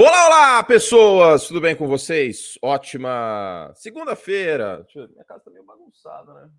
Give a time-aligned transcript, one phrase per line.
[0.00, 1.48] Olá, olá, pessoas!
[1.48, 2.56] Tudo bem com vocês?
[2.62, 4.86] Ótima segunda-feira.
[4.94, 6.50] Minha casa tá meio bagunçada, né?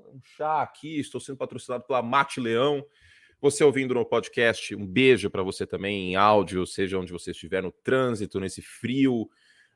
[0.00, 2.84] Um chá aqui, estou sendo patrocinado pela Mate Leão.
[3.40, 7.62] Você ouvindo no podcast, um beijo para você também em áudio, seja onde você estiver,
[7.62, 9.30] no trânsito, nesse frio.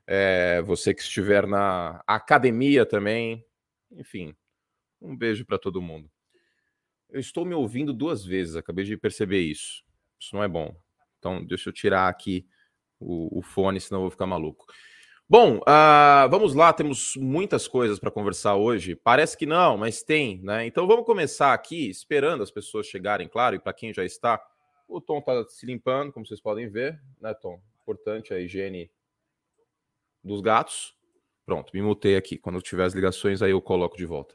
[0.05, 3.47] É, você que estiver na academia também.
[3.93, 4.35] Enfim,
[5.01, 6.11] um beijo para todo mundo.
[7.09, 9.85] Eu estou me ouvindo duas vezes, acabei de perceber isso.
[10.19, 10.75] Isso não é bom.
[11.21, 12.45] Então, deixa eu tirar aqui
[13.01, 14.67] o, o fone, senão eu vou ficar maluco.
[15.29, 18.95] Bom, uh, vamos lá, temos muitas coisas para conversar hoje.
[18.95, 20.67] Parece que não, mas tem, né?
[20.67, 24.41] Então vamos começar aqui, esperando as pessoas chegarem, claro, e para quem já está,
[24.89, 27.61] o Tom está se limpando, como vocês podem ver, né, Tom?
[27.83, 28.91] Importante a higiene
[30.23, 30.95] dos gatos.
[31.45, 32.39] Pronto, me mutei aqui.
[32.39, 34.35] Quando tiver as ligações, aí eu coloco de volta.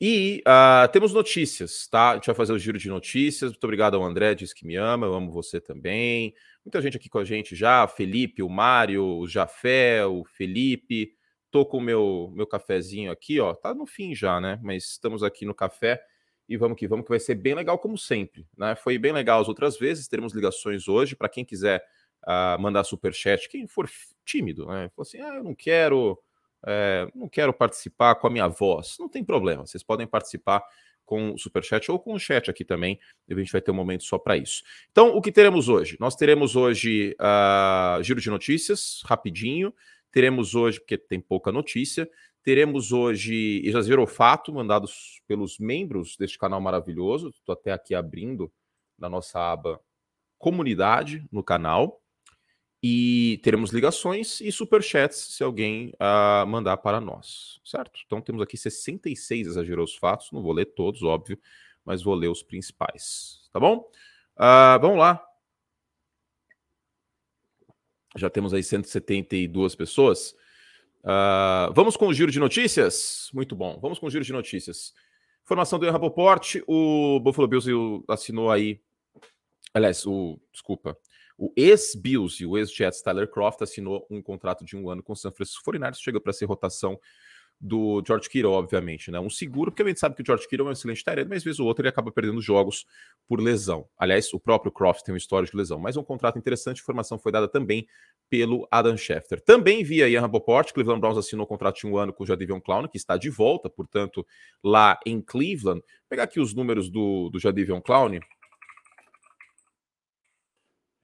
[0.00, 2.10] E uh, temos notícias, tá?
[2.10, 3.50] A gente vai fazer o giro de notícias.
[3.50, 6.34] Muito obrigado ao André, diz que me ama, eu amo você também.
[6.64, 11.12] Muita gente aqui com a gente já, Felipe, o Mário, o Jafé, o Felipe.
[11.50, 13.54] Tô com o meu, meu cafezinho aqui, ó.
[13.54, 14.60] Tá no fim já, né?
[14.62, 16.00] Mas estamos aqui no café
[16.48, 18.76] e vamos que vamos, que vai ser bem legal como sempre, né?
[18.76, 21.16] Foi bem legal as outras vezes, teremos ligações hoje.
[21.16, 21.84] Para quem quiser
[22.22, 23.90] uh, mandar super chat, quem for
[24.24, 24.90] tímido, né?
[24.94, 26.16] Falou assim, ah, eu não quero
[26.66, 30.62] é, não quero participar com a minha voz, não tem problema, vocês podem participar
[31.08, 34.04] com o Superchat ou com o chat aqui também, a gente vai ter um momento
[34.04, 34.62] só para isso.
[34.90, 35.96] Então, o que teremos hoje?
[35.98, 39.72] Nós teremos hoje uh, giro de notícias, rapidinho,
[40.12, 42.06] teremos hoje, porque tem pouca notícia,
[42.42, 48.52] teremos hoje Exagero Fato, mandados pelos membros deste canal maravilhoso, estou até aqui abrindo
[48.98, 49.80] na nossa aba
[50.38, 52.02] comunidade no canal,
[52.82, 58.00] e teremos ligações e superchats se alguém uh, mandar para nós, certo?
[58.06, 61.38] Então temos aqui 66 exageros fatos, não vou ler todos, óbvio,
[61.84, 63.90] mas vou ler os principais, tá bom?
[64.36, 65.24] Uh, vamos lá.
[68.16, 70.32] Já temos aí 172 pessoas.
[71.02, 73.28] Uh, vamos com o giro de notícias?
[73.32, 74.94] Muito bom, vamos com o giro de notícias.
[75.42, 77.68] Informação do Rapoport, o Buffalo Bills
[78.06, 78.80] assinou aí,
[79.72, 80.96] aliás, o, desculpa,
[81.38, 85.16] o ex-Bills e o ex-Jets Tyler Croft assinou um contrato de um ano com o
[85.16, 86.98] San Francisco 49ers, chega para ser rotação
[87.60, 89.18] do George Kittle, obviamente, né?
[89.18, 91.42] Um seguro, porque a gente sabe que o George Kittle é um excelente tarefa, mas
[91.42, 92.86] vez ou outra ele acaba perdendo jogos
[93.26, 93.88] por lesão.
[93.98, 97.32] Aliás, o próprio Croft tem um histórico de lesão, mas um contrato interessante, informação foi
[97.32, 97.86] dada também
[98.30, 99.40] pelo Adam Schefter.
[99.40, 102.60] Também via Ian Rapoport, Cleveland Browns assinou um contrato de um ano com o Jadivion
[102.60, 104.24] Clown, que está de volta, portanto,
[104.62, 105.80] lá em Cleveland.
[105.80, 108.20] Vou pegar aqui os números do, do Jadivion Clown,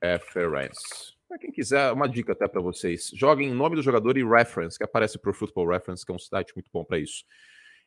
[0.04, 1.14] Reference.
[1.26, 4.84] Para quem quiser, uma dica até para vocês: joguem nome do jogador e reference, que
[4.84, 7.24] aparece o Football Reference, que é um site muito bom para isso.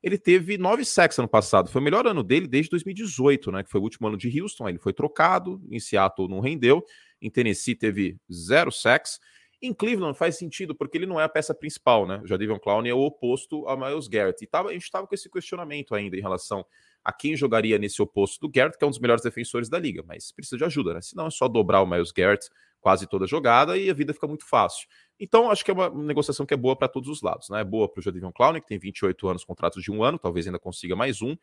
[0.01, 3.63] Ele teve nove sacks ano passado, foi o melhor ano dele desde 2018, né?
[3.63, 4.69] Que foi o último ano de Houston.
[4.69, 6.83] Ele foi trocado, em Seattle não rendeu,
[7.21, 9.19] em Tennessee teve zero sacks.
[9.59, 12.19] Em Cleveland faz sentido, porque ele não é a peça principal, né?
[12.23, 14.43] O Jadavion Clown é o oposto a Miles Garrett.
[14.43, 16.63] E tava, a gente estava com esse questionamento ainda em relação
[17.07, 20.03] a quem jogaria nesse oposto do Garrett, que é um dos melhores defensores da liga,
[20.05, 20.99] mas precisa de ajuda, né?
[21.01, 22.49] Senão é só dobrar o Miles Garrett
[22.81, 24.89] quase toda jogada e a vida fica muito fácil.
[25.17, 27.61] Então, acho que é uma negociação que é boa para todos os lados, né?
[27.61, 30.47] É boa para o Jadavion Clown, que tem 28 anos, contrato de um ano, talvez
[30.47, 31.33] ainda consiga mais um.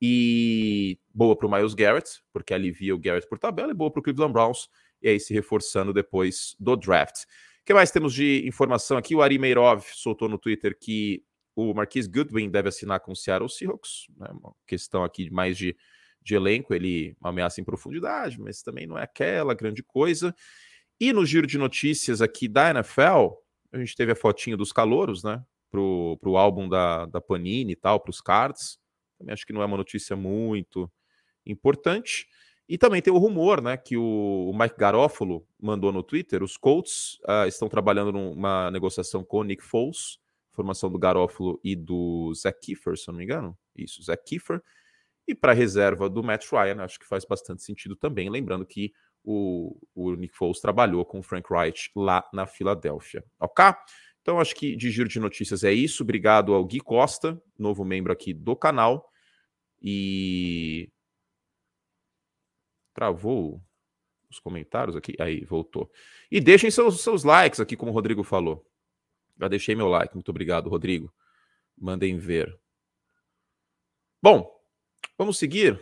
[0.00, 3.98] E boa para o Miles Garrett, porque alivia o Garrett por tabela, e boa para
[3.98, 4.68] o Cleveland Browns,
[5.02, 7.24] e aí se reforçando depois do draft.
[7.24, 9.16] O que mais temos de informação aqui?
[9.16, 11.24] O Ari Meirov soltou no Twitter que
[11.58, 14.28] o Marquis Goodwin deve assinar com o Seattle Seahawks, né?
[14.30, 15.76] uma questão aqui mais de,
[16.22, 20.32] de elenco, ele uma ameaça em profundidade, mas também não é aquela grande coisa.
[21.00, 23.34] E no giro de notícias aqui da NFL,
[23.72, 25.42] a gente teve a fotinha dos calouros, né?
[25.70, 28.78] Pro, pro álbum da, da Panini e tal, para os cards.
[29.18, 30.90] Também acho que não é uma notícia muito
[31.44, 32.26] importante.
[32.68, 36.42] E também tem o rumor, né, que o, Mike Garofalo mandou no Twitter.
[36.42, 40.18] Os Colts uh, estão trabalhando numa negociação com o Nick Foles
[40.58, 43.56] formação do Garófalo e do Zach Kiefer, se eu não me engano.
[43.76, 44.60] Isso, Zach Kiefer.
[45.26, 48.92] E para reserva do Matt Ryan, acho que faz bastante sentido também, lembrando que
[49.22, 53.22] o, o Nick Foles trabalhou com o Frank Wright lá na Filadélfia.
[53.38, 53.64] Ok?
[54.20, 56.02] Então, acho que de giro de notícias é isso.
[56.02, 59.08] Obrigado ao Gui Costa, novo membro aqui do canal.
[59.80, 60.90] E.
[62.92, 63.62] Travou
[64.28, 65.14] os comentários aqui.
[65.20, 65.90] Aí, voltou.
[66.30, 68.66] E deixem seus, seus likes aqui, como o Rodrigo falou.
[69.40, 70.14] Já deixei meu like.
[70.14, 71.12] Muito obrigado, Rodrigo.
[71.76, 72.58] Mandem ver.
[74.20, 74.50] Bom,
[75.16, 75.74] vamos seguir.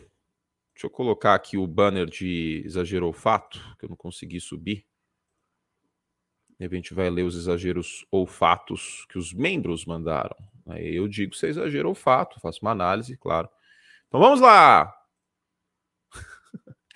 [0.74, 4.86] Deixa eu colocar aqui o banner de exagero olfato, que eu não consegui subir.
[6.60, 10.36] E a gente vai ler os exageros olfatos que os membros mandaram.
[10.66, 13.48] Aí eu digo se é exagero olfato, faço uma análise, claro.
[14.08, 14.95] Então vamos lá!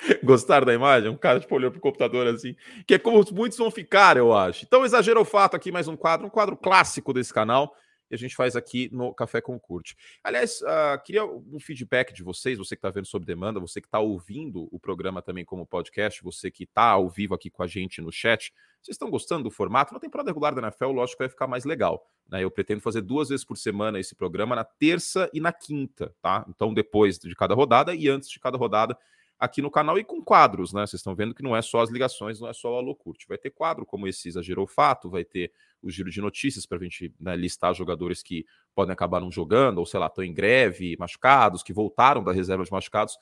[0.25, 1.11] Gostaram da imagem?
[1.11, 2.57] Um cara tipo, olhou pro computador assim,
[2.87, 4.65] que é como muitos vão ficar, eu acho.
[4.65, 7.75] Então, exagero o fato aqui, mais um quadro, um quadro clássico desse canal,
[8.11, 9.97] e a gente faz aqui no Café com Curte.
[10.25, 13.87] Aliás, uh, queria um feedback de vocês, você que está vendo sob demanda, você que
[13.87, 17.69] está ouvindo o programa também como podcast, você que está ao vivo aqui com a
[17.69, 18.53] gente no chat.
[18.83, 19.95] Vocês estão gostando do formato?
[19.95, 22.05] Na temporada regular da NFL, lógico vai ficar mais legal.
[22.29, 22.43] Né?
[22.43, 26.45] Eu pretendo fazer duas vezes por semana esse programa, na terça e na quinta, tá?
[26.49, 28.99] Então, depois de cada rodada e antes de cada rodada
[29.41, 30.83] aqui no canal e com quadros, né?
[30.83, 33.27] Vocês estão vendo que não é só as ligações, não é só o Alô Curte.
[33.27, 35.51] Vai ter quadro como esse Exagerou Fato, vai ter
[35.83, 38.45] o giro de notícias para a gente né, listar jogadores que
[38.75, 42.63] podem acabar não jogando, ou sei lá, estão em greve, machucados, que voltaram da reserva
[42.63, 43.17] de machucados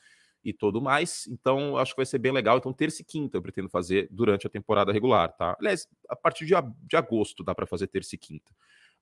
[0.44, 1.28] e tudo mais.
[1.28, 2.58] Então, acho que vai ser bem legal.
[2.58, 5.56] Então, terça e quinta eu pretendo fazer durante a temporada regular, tá?
[5.60, 8.52] Aliás, a partir de, de agosto dá para fazer terça e quinta.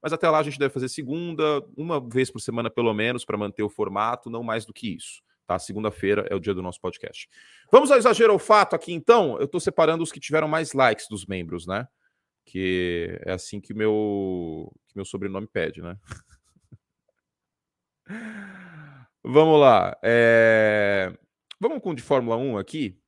[0.03, 3.39] Mas até lá a gente deve fazer segunda, uma vez por semana pelo menos, para
[3.39, 5.23] manter o formato, não mais do que isso.
[5.47, 5.59] Tá?
[5.59, 7.29] Segunda-feira é o dia do nosso podcast.
[7.71, 9.39] Vamos ao exagero ao fato aqui, então.
[9.39, 11.87] Eu estou separando os que tiveram mais likes dos membros, né?
[12.45, 15.97] Que é assim que meu, que meu sobrenome pede, né?
[19.23, 19.97] Vamos lá.
[20.03, 21.13] É...
[21.61, 22.99] Vamos com o de Fórmula 1 aqui.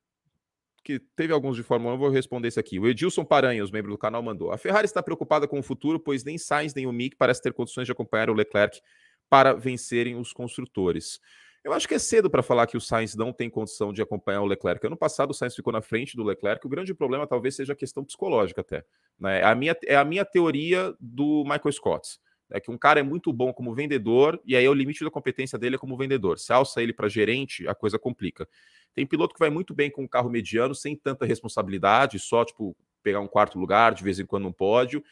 [0.81, 2.79] Que teve alguns de Fórmula 1, eu vou responder isso aqui.
[2.79, 4.51] O Edilson Paranhos, membro do canal, mandou.
[4.51, 7.53] A Ferrari está preocupada com o futuro, pois nem Sainz nem o Mick parecem ter
[7.53, 8.81] condições de acompanhar o Leclerc
[9.29, 11.19] para vencerem os construtores.
[11.63, 14.41] Eu acho que é cedo para falar que o Sainz não tem condição de acompanhar
[14.41, 14.85] o Leclerc.
[14.85, 16.65] Ano passado o Sainz ficou na frente do Leclerc.
[16.65, 18.83] O grande problema talvez seja a questão psicológica até.
[19.19, 19.41] Né?
[19.41, 22.19] É, a minha, é a minha teoria do Michael Scott.
[22.51, 25.59] É que um cara é muito bom como vendedor, e aí o limite da competência
[25.59, 26.39] dele é como vendedor.
[26.39, 28.47] Se alça ele para gerente, a coisa complica.
[28.95, 32.75] Tem piloto que vai muito bem com um carro mediano, sem tanta responsabilidade, só tipo
[33.03, 35.03] pegar um quarto lugar, de vez em quando um pódio,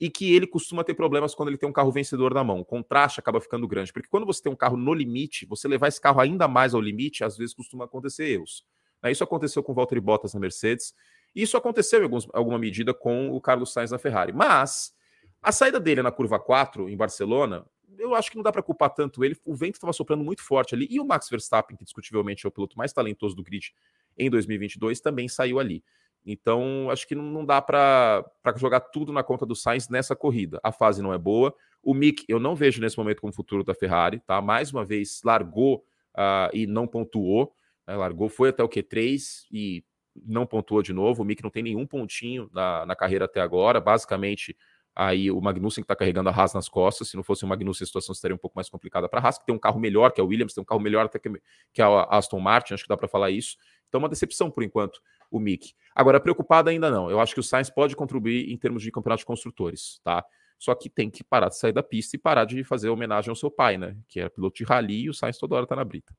[0.00, 2.60] e que ele costuma ter problemas quando ele tem um carro vencedor na mão.
[2.60, 5.88] O contraste acaba ficando grande, porque quando você tem um carro no limite, você levar
[5.88, 8.64] esse carro ainda mais ao limite, às vezes costuma acontecer erros.
[9.02, 10.94] Né, isso aconteceu com o Valtteri Bottas na Mercedes,
[11.34, 14.32] e isso aconteceu em alguma medida com o Carlos Sainz na Ferrari.
[14.32, 14.94] Mas
[15.42, 17.64] a saída dele na curva 4 em Barcelona,
[17.98, 19.36] eu acho que não dá para culpar tanto ele.
[19.44, 22.52] O vento estava soprando muito forte ali, e o Max Verstappen, que discutivelmente é o
[22.52, 23.72] piloto mais talentoso do grid
[24.18, 25.82] em 2022, também saiu ali.
[26.26, 28.24] Então, acho que não dá para
[28.56, 30.58] jogar tudo na conta do Sainz nessa corrida.
[30.60, 31.54] A fase não é boa.
[31.80, 34.42] O Mick, eu não vejo nesse momento como futuro da Ferrari, tá?
[34.42, 35.84] Mais uma vez, largou
[36.16, 37.54] uh, e não pontuou.
[37.86, 37.94] Né?
[37.94, 39.84] Largou, foi até o Q3 e
[40.26, 41.22] não pontuou de novo.
[41.22, 43.80] O Mick não tem nenhum pontinho na, na carreira até agora.
[43.80, 44.56] Basicamente,
[44.96, 47.08] aí o Magnussen que está carregando a Haas nas costas.
[47.08, 49.38] Se não fosse o Magnussen, a situação estaria um pouco mais complicada para a Haas,
[49.38, 51.30] que tem um carro melhor que a Williams, tem um carro melhor até que,
[51.72, 53.56] que a Aston Martin, acho que dá para falar isso.
[53.88, 55.00] Então, uma decepção por enquanto
[55.30, 55.74] o Mick.
[55.94, 57.10] Agora, preocupado ainda não.
[57.10, 60.24] Eu acho que o Sainz pode contribuir em termos de campeonato de construtores, tá?
[60.58, 63.36] Só que tem que parar de sair da pista e parar de fazer homenagem ao
[63.36, 63.96] seu pai, né?
[64.08, 66.14] Que é piloto de rally e o Sainz toda hora tá na brita.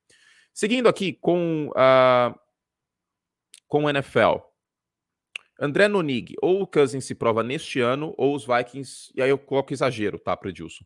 [0.54, 2.40] Seguindo aqui com, uh,
[3.68, 4.40] com o NFL.
[5.60, 9.12] André Nonig, ou o Cousins se prova neste ano, ou os Vikings.
[9.16, 10.86] E aí eu coloco exagero, tá, para Edilson?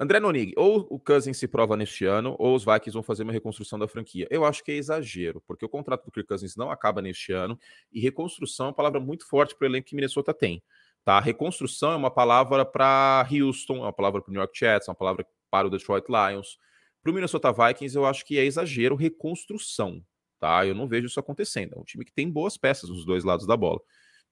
[0.00, 3.32] André Nonig, ou o Cousins se prova neste ano, ou os Vikings vão fazer uma
[3.32, 4.28] reconstrução da franquia.
[4.30, 7.58] Eu acho que é exagero, porque o contrato do Kirk Cousins não acaba neste ano,
[7.92, 10.62] e reconstrução é uma palavra muito forte para o elenco que Minnesota tem.
[11.04, 11.18] Tá?
[11.18, 14.90] Reconstrução é uma palavra para Houston, é uma palavra para o New York Jets, é
[14.90, 16.58] uma palavra para o Detroit Lions.
[17.02, 20.04] Para o Minnesota Vikings, eu acho que é exagero reconstrução.
[20.38, 20.64] Tá?
[20.64, 21.74] Eu não vejo isso acontecendo.
[21.74, 23.80] É um time que tem boas peças nos dois lados da bola.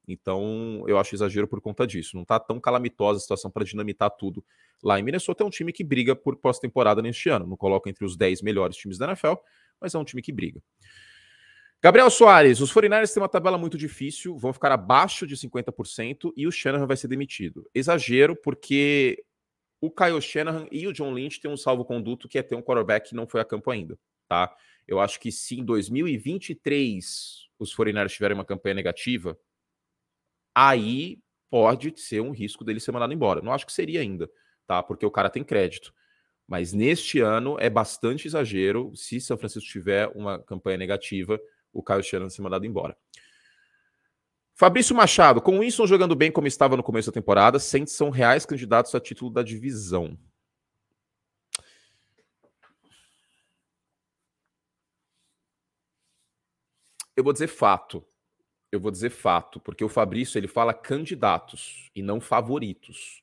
[0.06, 2.14] Então, eu acho exagero por conta disso.
[2.14, 4.44] Não está tão calamitosa a situação para dinamitar tudo
[4.82, 5.42] lá em Minnesota.
[5.42, 7.46] É um time que briga por pós-temporada neste ano.
[7.46, 9.34] Não coloca entre os 10 melhores times da NFL,
[9.80, 10.62] mas é um time que briga.
[11.82, 16.46] Gabriel Soares, os 49ers têm uma tabela muito difícil, vão ficar abaixo de 50% e
[16.46, 17.68] o Shanahan vai ser demitido.
[17.74, 19.22] Exagero, porque
[19.80, 23.10] o Kyle Shanahan e o John Lynch têm um salvo-conduto que é ter um quarterback
[23.10, 24.54] que não foi a campo ainda, tá?
[24.88, 29.38] Eu acho que se em 2023 os 49ers tiverem uma campanha negativa,
[30.56, 31.18] aí
[31.50, 33.42] pode ser um risco dele ser mandado embora.
[33.42, 34.30] Não acho que seria ainda,
[34.66, 34.82] tá?
[34.82, 35.92] Porque o cara tem crédito.
[36.48, 41.38] Mas neste ano é bastante exagero se São Francisco tiver uma campanha negativa,
[41.72, 42.96] o Caio Shannon ser mandado embora.
[44.54, 48.08] Fabrício Machado, com o Winston jogando bem como estava no começo da temporada, Saints são
[48.08, 50.18] reais candidatos a título da divisão.
[57.14, 58.06] Eu vou dizer fato
[58.70, 63.22] eu vou dizer fato, porque o Fabrício ele fala candidatos e não favoritos.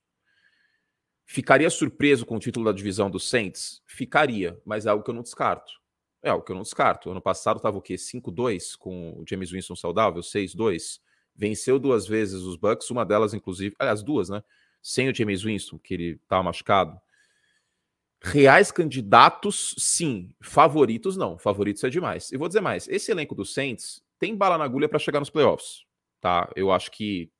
[1.25, 3.81] Ficaria surpreso com o título da divisão do Saints?
[3.85, 5.81] Ficaria, mas é algo que eu não descarto.
[6.21, 7.09] É algo que eu não descarto.
[7.09, 7.95] Ano passado estava o quê?
[7.95, 10.99] 5-2 com o James Winston saudável, 6-2.
[11.35, 14.43] Venceu duas vezes os Bucks, uma delas, inclusive, aliás, duas, né?
[14.81, 16.99] Sem o James Winston, que ele estava machucado.
[18.21, 20.33] Reais candidatos, sim.
[20.39, 21.37] Favoritos, não.
[21.37, 22.31] Favoritos é demais.
[22.31, 25.29] E vou dizer mais: esse elenco do Saints tem bala na agulha para chegar nos
[25.29, 25.85] playoffs.
[26.21, 26.49] Tá?
[26.55, 27.31] Eu acho que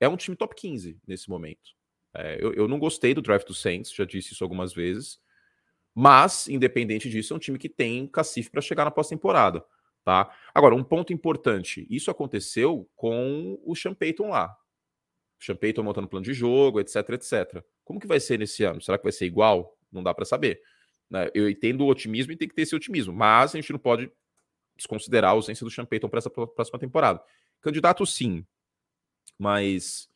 [0.00, 1.70] é um time top 15 nesse momento.
[2.14, 5.20] É, eu, eu, não gostei do draft do Saints, já disse isso algumas vezes.
[5.94, 9.64] Mas, independente disso, é um time que tem cacife para chegar na pós-temporada.
[10.04, 10.34] Tá?
[10.54, 14.56] Agora, um ponto importante: isso aconteceu com o Sean Payton lá.
[15.40, 17.64] O Sean Payton montando plano de jogo, etc, etc.
[17.84, 18.80] Como que vai ser nesse ano?
[18.80, 19.76] Será que vai ser igual?
[19.92, 20.60] Não dá para saber.
[21.10, 21.28] Né?
[21.34, 24.10] Eu entendo o otimismo e tem que ter esse otimismo, mas a gente não pode
[24.80, 27.22] desconsiderar a ausência do Sean Payton para essa próxima temporada.
[27.60, 28.44] Candidato, sim.
[29.38, 30.08] Mas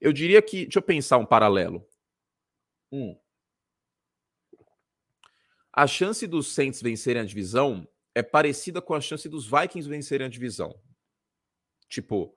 [0.00, 0.64] eu diria que.
[0.64, 1.86] Deixa eu pensar um paralelo.
[2.92, 3.18] Um.
[5.72, 10.26] A chance dos Saints vencerem a divisão é parecida com a chance dos Vikings vencerem
[10.26, 10.78] a divisão.
[11.88, 12.36] Tipo,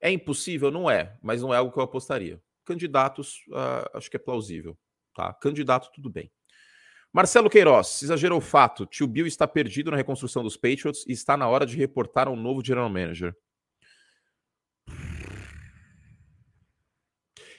[0.00, 0.70] é impossível?
[0.70, 2.42] Não é, mas não é algo que eu apostaria.
[2.64, 4.78] Candidatos, uh, acho que é plausível.
[5.14, 5.32] Tá?
[5.34, 6.30] Candidato, tudo bem.
[7.12, 8.86] Marcelo Queiroz, exagerou o fato.
[8.86, 12.36] Tio Bill está perdido na reconstrução dos Patriots e está na hora de reportar um
[12.36, 13.36] novo general manager.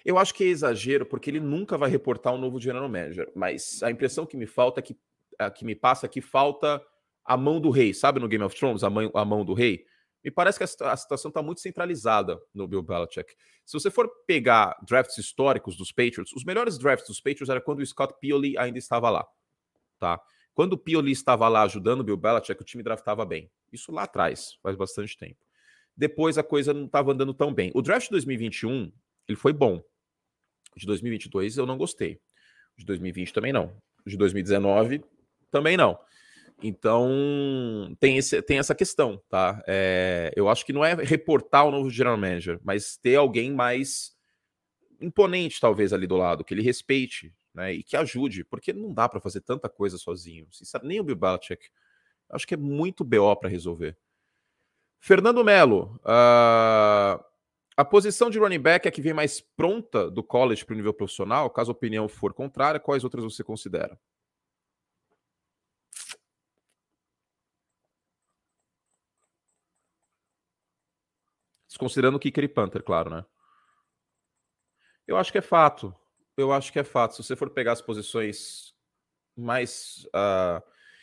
[0.03, 3.31] Eu acho que é exagero, porque ele nunca vai reportar um novo general manager.
[3.36, 4.98] Mas a impressão que me falta é que,
[5.38, 6.83] a que me passa é que falta
[7.24, 9.86] a mão do rei, sabe no Game of Thrones, a mão, a mão do rei?
[10.24, 13.36] Me parece que a, a situação está muito centralizada no Bill Belichick.
[13.63, 17.79] Se você for pegar drafts históricos dos Patriots, os melhores drafts dos Patriots era quando
[17.79, 19.25] o Scott Pioli ainda estava lá,
[20.03, 20.22] tá?
[20.53, 23.50] Quando o Pioli estava lá ajudando o Bill Belichick, o time draftava bem.
[23.72, 25.39] Isso lá atrás, faz bastante tempo.
[25.95, 27.72] Depois a coisa não estava andando tão bem.
[27.74, 28.91] O draft de 2021,
[29.29, 29.81] ele foi bom.
[30.75, 32.19] De 2022 eu não gostei.
[32.77, 33.74] De 2020 também não.
[34.05, 35.05] De 2019
[35.50, 35.98] também não.
[36.62, 39.63] Então, tem, esse, tem essa questão, tá?
[39.65, 44.13] É, eu acho que não é reportar o novo general manager, mas ter alguém mais
[45.00, 47.74] imponente, talvez, ali do lado, que ele respeite, né?
[47.74, 50.48] E que ajude, porque não dá para fazer tanta coisa sozinho.
[50.83, 51.69] Nem o Bill Belichick.
[52.29, 53.98] Acho que é muito BO para resolver.
[55.00, 57.24] Fernando Melo, uh,
[57.75, 60.93] a posição de running back é que vem mais pronta do college para o nível
[60.93, 61.50] profissional?
[61.50, 64.00] Caso a opinião for contrária, quais outras você considera?
[71.77, 73.25] Considerando o Kicker e Panther, claro, né?
[75.05, 75.93] Eu acho que é fato.
[76.37, 77.15] Eu acho que é fato.
[77.15, 78.73] Se você for pegar as posições
[79.35, 80.07] mais.
[80.07, 80.61] Uh,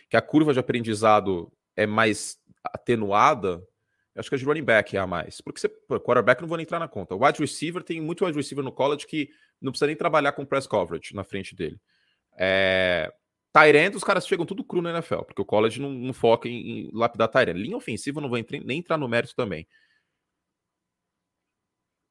[0.09, 3.65] que a curva de aprendizado é mais atenuada,
[4.15, 5.41] eu acho que a de running back é a mais.
[5.41, 5.69] Porque você,
[6.01, 7.15] quarterback não vou nem entrar na conta.
[7.15, 10.45] O wide receiver tem muito wide receiver no college que não precisa nem trabalhar com
[10.45, 11.81] press coverage na frente dele.
[12.37, 13.13] É,
[13.53, 16.87] Tyrant, os caras chegam tudo cru na NFL, porque o college não, não foca em,
[16.87, 17.57] em lapidar Tyrant.
[17.57, 19.67] Linha ofensiva, não vou entrar, nem entrar no mérito também.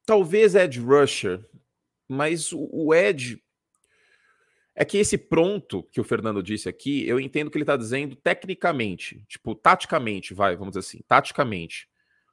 [0.06, 1.44] Talvez Ed Rusher,
[2.10, 3.40] mas o, Ed.
[4.74, 8.16] É que esse pronto que o Fernando disse aqui, eu entendo que ele está dizendo
[8.16, 11.88] tecnicamente, tipo, taticamente, vai, vamos dizer assim, taticamente.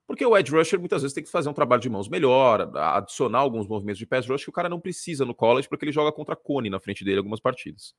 [0.07, 3.39] Porque o Ed Rusher muitas vezes tem que fazer um trabalho de mãos melhor, adicionar
[3.39, 6.12] alguns movimentos de pass rush que o cara não precisa no college, porque ele joga
[6.12, 7.93] contra Cone na frente dele algumas partidas.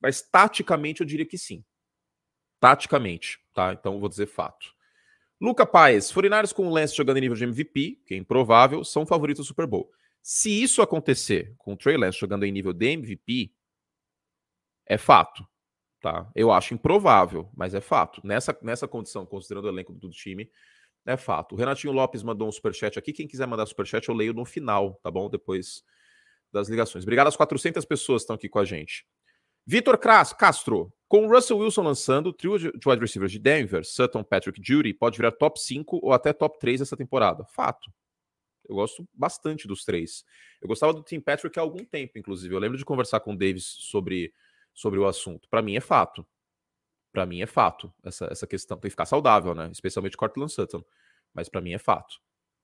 [0.00, 1.62] Mas taticamente eu diria que sim.
[2.58, 3.72] Taticamente, tá?
[3.72, 4.74] Então vou dizer fato.
[5.40, 9.04] Luca Paes, 49 com o Lance jogando em nível de MVP, que é improvável, são
[9.04, 9.90] favoritos do Super Bowl.
[10.22, 13.52] Se isso acontecer com o Trey Lance jogando em nível de MVP,
[14.86, 15.46] é fato.
[16.00, 16.30] Tá?
[16.34, 18.20] Eu acho improvável, mas é fato.
[18.24, 20.50] Nessa, nessa condição, considerando o elenco do time,
[21.06, 21.54] é fato.
[21.54, 23.12] O Renatinho Lopes mandou um superchat aqui.
[23.12, 25.28] Quem quiser mandar superchat, eu leio no final, tá bom?
[25.28, 25.82] Depois
[26.52, 27.04] das ligações.
[27.04, 29.06] Obrigado às 400 pessoas que estão aqui com a gente.
[29.66, 34.24] Vitor Castro, com o Russell Wilson lançando, o trio de wide receivers de Denver, Sutton,
[34.24, 37.44] Patrick, Judy, pode virar top 5 ou até top 3 essa temporada.
[37.44, 37.92] Fato.
[38.70, 40.24] Eu gosto bastante dos três.
[40.62, 42.54] Eu gostava do Tim Patrick há algum tempo, inclusive.
[42.54, 44.32] Eu lembro de conversar com o Davis sobre,
[44.72, 45.48] sobre o assunto.
[45.48, 46.24] Para mim é fato.
[47.12, 48.78] Para mim é fato essa, essa questão.
[48.78, 49.68] Tem que ficar saudável, né?
[49.72, 50.84] Especialmente Cortland Sutton.
[51.34, 52.20] Mas para mim é fato.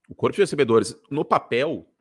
[0.08, 1.92] O corpo de recebedores, no papel,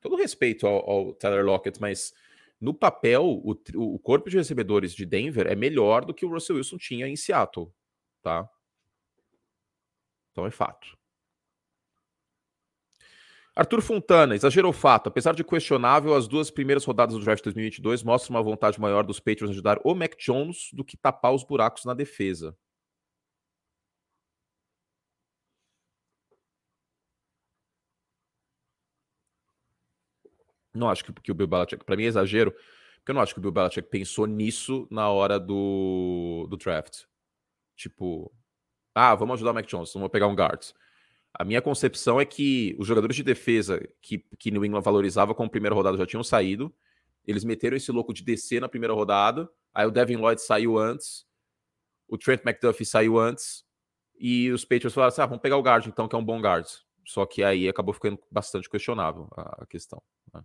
[0.00, 2.14] todo respeito ao, ao Tyler Lockett, mas
[2.58, 6.56] no papel, o, o corpo de recebedores de Denver é melhor do que o Russell
[6.56, 7.70] Wilson tinha em Seattle,
[8.22, 8.48] tá?
[10.32, 10.95] Então é fato.
[13.56, 15.08] Arthur Fontana, exagerou o fato.
[15.08, 19.18] Apesar de questionável, as duas primeiras rodadas do draft 2022 mostram uma vontade maior dos
[19.18, 22.54] Patriots ajudar o Mac Jones do que tapar os buracos na defesa.
[30.74, 33.32] Não acho que, que o Bill Belichick, para mim é exagero, porque eu não acho
[33.32, 37.04] que o Bill Belichick pensou nisso na hora do, do draft.
[37.74, 38.30] Tipo,
[38.94, 40.62] ah, vamos ajudar o Mac Jones, vamos pegar um guard.
[41.38, 45.50] A minha concepção é que os jogadores de defesa que, que New England valorizava como
[45.50, 46.74] primeira rodada já tinham saído.
[47.26, 49.46] Eles meteram esse louco de descer na primeira rodada.
[49.74, 51.26] Aí o Devin Lloyd saiu antes,
[52.08, 53.66] o Trent McDuffie saiu antes,
[54.18, 56.40] e os Patriots falaram assim: ah, vamos pegar o guard, então, que é um bom
[56.40, 56.66] guard.
[57.04, 60.02] Só que aí acabou ficando bastante questionável a, a questão.
[60.32, 60.42] Né?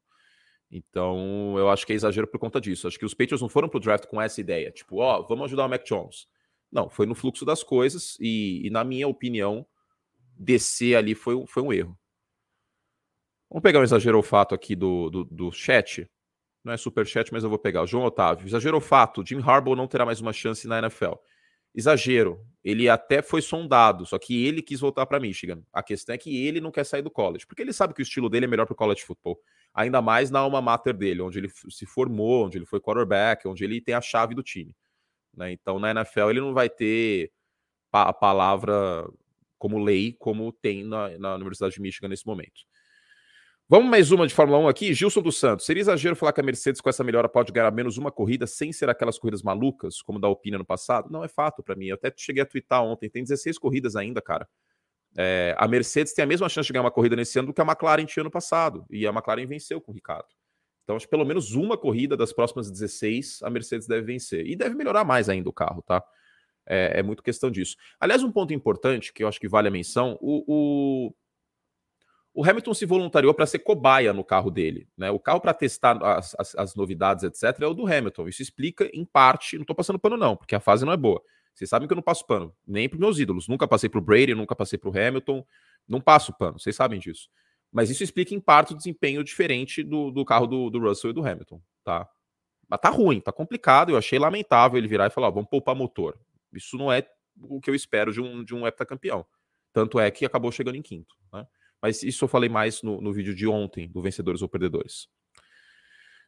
[0.70, 2.88] Então, eu acho que é exagero por conta disso.
[2.88, 5.46] Acho que os Patriots não foram pro draft com essa ideia, tipo, ó, oh, vamos
[5.46, 6.28] ajudar o Mac Jones.
[6.70, 9.66] Não, foi no fluxo das coisas e, e na minha opinião,
[10.42, 11.98] descer ali foi, foi um erro.
[13.50, 16.10] Vamos pegar um exagero fato aqui do, do, do chat.
[16.64, 17.86] Não é super chat, mas eu vou pegar.
[17.86, 18.48] João Otávio.
[18.48, 19.26] Exagero fato.
[19.26, 21.14] Jim Harbaugh não terá mais uma chance na NFL.
[21.76, 22.40] Exagero.
[22.64, 25.64] Ele até foi sondado, só que ele quis voltar para Michigan.
[25.74, 28.04] A questão é que ele não quer sair do college, porque ele sabe que o
[28.04, 29.40] estilo dele é melhor para o college football.
[29.74, 33.64] Ainda mais na alma mater dele, onde ele se formou, onde ele foi quarterback, onde
[33.64, 34.76] ele tem a chave do time.
[35.36, 35.52] Né?
[35.54, 37.32] Então, na NFL, ele não vai ter
[37.92, 39.10] a palavra
[39.62, 42.62] como lei, como tem na, na Universidade de Michigan nesse momento.
[43.70, 44.92] Vamos mais uma de Fórmula 1 aqui.
[44.92, 45.68] Gilson dos Santos.
[45.68, 48.74] Seria exagero falar que a Mercedes com essa melhora pode ganhar menos uma corrida sem
[48.74, 51.12] ser aquelas corridas malucas, como da Alpine no passado?
[51.12, 51.86] Não é fato para mim.
[51.86, 53.08] Eu até cheguei a twittar ontem.
[53.08, 54.50] Tem 16 corridas ainda, cara.
[55.16, 57.62] É, a Mercedes tem a mesma chance de ganhar uma corrida nesse ano do que
[57.62, 58.84] a McLaren tinha ano passado.
[58.90, 60.28] E a McLaren venceu com o Ricardo.
[60.84, 64.44] Então, acho que pelo menos uma corrida das próximas 16 a Mercedes deve vencer.
[64.48, 66.04] E deve melhorar mais ainda o carro, tá?
[66.68, 67.76] É, é muito questão disso.
[68.00, 71.14] Aliás, um ponto importante que eu acho que vale a menção: o, o
[72.34, 74.88] o Hamilton se voluntariou para ser cobaia no carro dele.
[74.98, 75.12] Né?
[75.12, 78.28] O carro para testar as, as, as, novidades, etc., é o do Hamilton.
[78.28, 81.22] Isso explica, em parte, não estou passando pano, não, porque a fase não é boa.
[81.54, 83.50] Vocês sabem que eu não passo pano, nem para meus ídolos.
[83.50, 85.46] Nunca passei para o Brady, nunca passei para o Hamilton,
[85.86, 87.28] não passo pano, vocês sabem disso.
[87.70, 91.14] Mas isso explica, em parte, o desempenho diferente do, do carro do, do Russell e
[91.14, 91.62] do Hamilton.
[91.84, 92.08] Tá?
[92.68, 93.90] Mas tá ruim, tá complicado.
[93.90, 96.18] Eu achei lamentável ele virar e falar: vamos poupar motor.
[96.54, 97.08] Isso não é
[97.42, 99.26] o que eu espero de um, de um heptacampeão.
[99.74, 101.16] Tanto é que acabou chegando em quinto.
[101.32, 101.46] Né?
[101.82, 105.08] Mas isso eu falei mais no, no vídeo de ontem, do Vencedores ou Perdedores.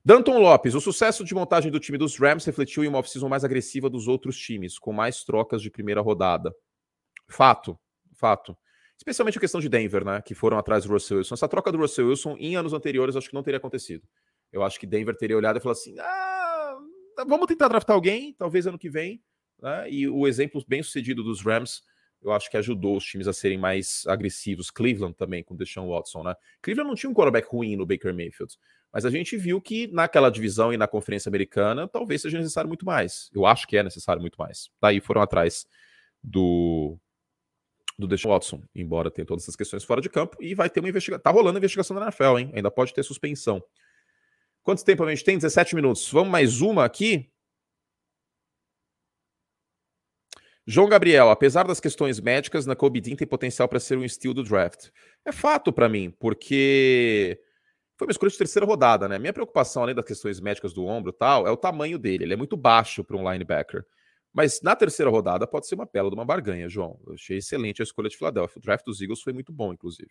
[0.05, 3.45] Danton Lopes, o sucesso de montagem do time dos Rams refletiu em uma off-season mais
[3.45, 6.53] agressiva dos outros times, com mais trocas de primeira rodada.
[7.29, 7.79] Fato,
[8.13, 8.57] fato.
[8.97, 10.21] Especialmente a questão de Denver, né?
[10.21, 11.35] Que foram atrás do Russell Wilson.
[11.35, 14.05] Essa troca do Russell Wilson em anos anteriores acho que não teria acontecido.
[14.51, 16.77] Eu acho que Denver teria olhado e falado assim: ah,
[17.25, 19.23] vamos tentar draftar alguém, talvez ano que vem.
[19.63, 19.89] Né?
[19.89, 21.81] E o exemplo bem sucedido dos Rams
[22.23, 24.71] eu acho que ajudou os times a serem mais agressivos.
[24.71, 26.35] Cleveland também, com Deshaun Watson, né?
[26.61, 28.55] Cleveland não tinha um quarterback ruim no Baker Mayfield,
[28.91, 32.85] mas a gente viu que naquela divisão e na Conferência Americana talvez seja necessário muito
[32.85, 33.29] mais.
[33.33, 34.69] Eu acho que é necessário muito mais.
[34.81, 35.65] Daí foram atrás
[36.23, 36.97] do
[37.99, 40.89] do Deshaun Watson, embora tenha todas essas questões fora de campo, e vai ter uma
[40.89, 41.21] investigação.
[41.21, 42.51] Tá rolando a investigação da NFL, hein?
[42.55, 43.63] Ainda pode ter suspensão.
[44.63, 45.37] Quanto tempo a gente tem?
[45.37, 46.09] 17 minutos.
[46.09, 47.29] Vamos mais uma aqui?
[50.65, 54.33] João Gabriel, apesar das questões médicas, na Kobe Dean tem potencial para ser um estilo
[54.33, 54.89] do draft.
[55.25, 57.37] É fato para mim, porque
[57.97, 59.19] foi uma escolha de terceira rodada, né?
[59.19, 62.23] Minha preocupação, além das questões médicas do ombro e tal, é o tamanho dele.
[62.23, 63.85] Ele é muito baixo para um linebacker.
[64.33, 66.99] Mas na terceira rodada pode ser uma bela de uma barganha, João.
[67.05, 68.57] Eu achei excelente a escolha de Filadélfia.
[68.57, 70.09] O draft dos Eagles foi muito bom, inclusive.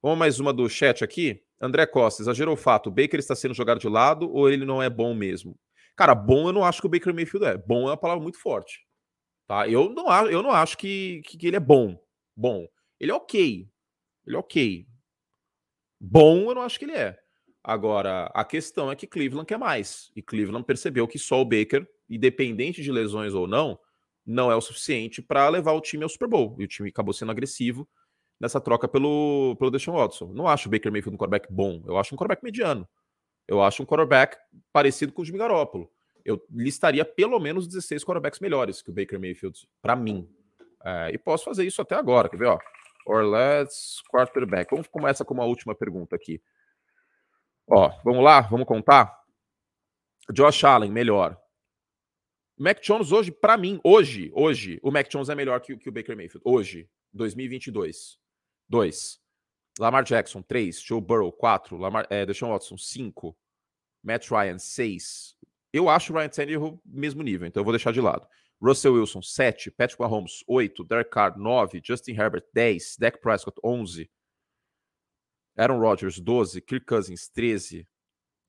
[0.00, 1.42] Vamos mais uma do chat aqui.
[1.60, 2.88] André Costa, exagerou o fato.
[2.88, 5.58] O Baker está sendo jogado de lado ou ele não é bom mesmo?
[5.96, 7.58] Cara, bom eu não acho que o Baker Mayfield é.
[7.58, 8.87] Bom é uma palavra muito forte.
[9.48, 9.66] Tá?
[9.66, 11.98] Eu, não, eu não acho que, que, que ele é bom.
[12.36, 12.68] Bom.
[13.00, 13.66] Ele é ok.
[14.26, 14.86] Ele é ok.
[15.98, 17.18] Bom, eu não acho que ele é.
[17.64, 20.12] Agora, a questão é que Cleveland quer mais.
[20.14, 23.78] E Cleveland percebeu que só o Baker, independente de lesões ou não,
[24.24, 26.54] não é o suficiente para levar o time ao Super Bowl.
[26.58, 27.88] E o time acabou sendo agressivo
[28.38, 30.26] nessa troca pelo, pelo Deshaun Watson.
[30.34, 31.82] Não acho o Baker Mayfield um quarterback bom.
[31.86, 32.86] Eu acho um quarterback mediano.
[33.46, 34.36] Eu acho um quarterback
[34.72, 35.90] parecido com o Jimmy Garoppolo
[36.28, 40.28] eu listaria pelo menos 16 quarterbacks melhores que o Baker Mayfield, para mim.
[40.84, 42.46] É, e posso fazer isso até agora, quer ver?
[42.46, 42.58] Ó,
[43.06, 44.70] or let's quarterback.
[44.70, 46.42] Vamos começar com uma última pergunta aqui.
[47.66, 49.18] Ó, vamos lá, vamos contar.
[50.30, 51.40] Josh Allen, melhor.
[52.58, 55.92] Mac Jones hoje, para mim, hoje, hoje, o Mac Jones é melhor que, que o
[55.92, 56.42] Baker Mayfield.
[56.44, 58.18] Hoje, 2022.
[58.68, 59.20] 2.
[59.78, 60.78] Lamar Jackson, 3.
[60.82, 61.78] Joe Burrow, 4.
[61.78, 63.34] Lamar, é, Deshaun Watson, 5.
[64.02, 65.38] Matt Ryan, 6.
[65.78, 68.26] Eu acho o Ryan Tannehill mesmo nível, então eu vou deixar de lado.
[68.60, 69.70] Russell Wilson, 7.
[69.70, 70.82] Patrick Mahomes, 8.
[70.82, 71.80] Derek Carr, 9.
[71.84, 72.96] Justin Herbert, 10.
[72.98, 74.10] Dak Prescott, 11.
[75.56, 76.60] Aaron Rodgers, 12.
[76.62, 77.86] Kirk Cousins, 13.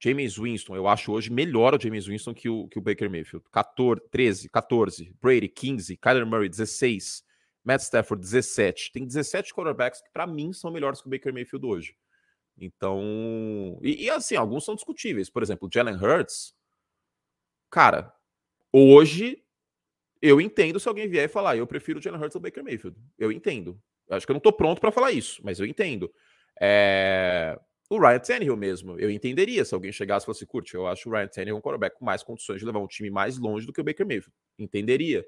[0.02, 3.46] James Winston, eu acho hoje melhor o James Winston que o, que o Baker Mayfield.
[3.52, 5.16] 14, 13, 14.
[5.22, 5.98] Brady, 15.
[5.98, 7.24] Kyler Murray, 16.
[7.64, 8.92] Matt Stafford, 17.
[8.92, 11.96] Tem 17 quarterbacks que, para mim, são melhores que o Baker Mayfield hoje.
[12.58, 13.78] Então.
[13.84, 15.30] E, e assim, alguns são discutíveis.
[15.30, 16.58] Por exemplo, Jalen Hurts
[17.70, 18.14] Cara,
[18.72, 19.44] hoje
[20.22, 22.98] eu entendo se alguém vier e falar, eu prefiro o Jalen Hurts ao Baker Mayfield.
[23.18, 23.80] Eu entendo.
[24.08, 26.12] Eu acho que eu não tô pronto para falar isso, mas eu entendo.
[26.60, 27.58] É...
[27.90, 29.00] o Ryan Tannehill mesmo.
[29.00, 31.98] Eu entenderia se alguém chegasse e falasse, curte, eu acho o Ryan Tannehill um quarterback
[31.98, 34.36] com mais condições de levar um time mais longe do que o Baker Mayfield.
[34.58, 35.26] Entenderia.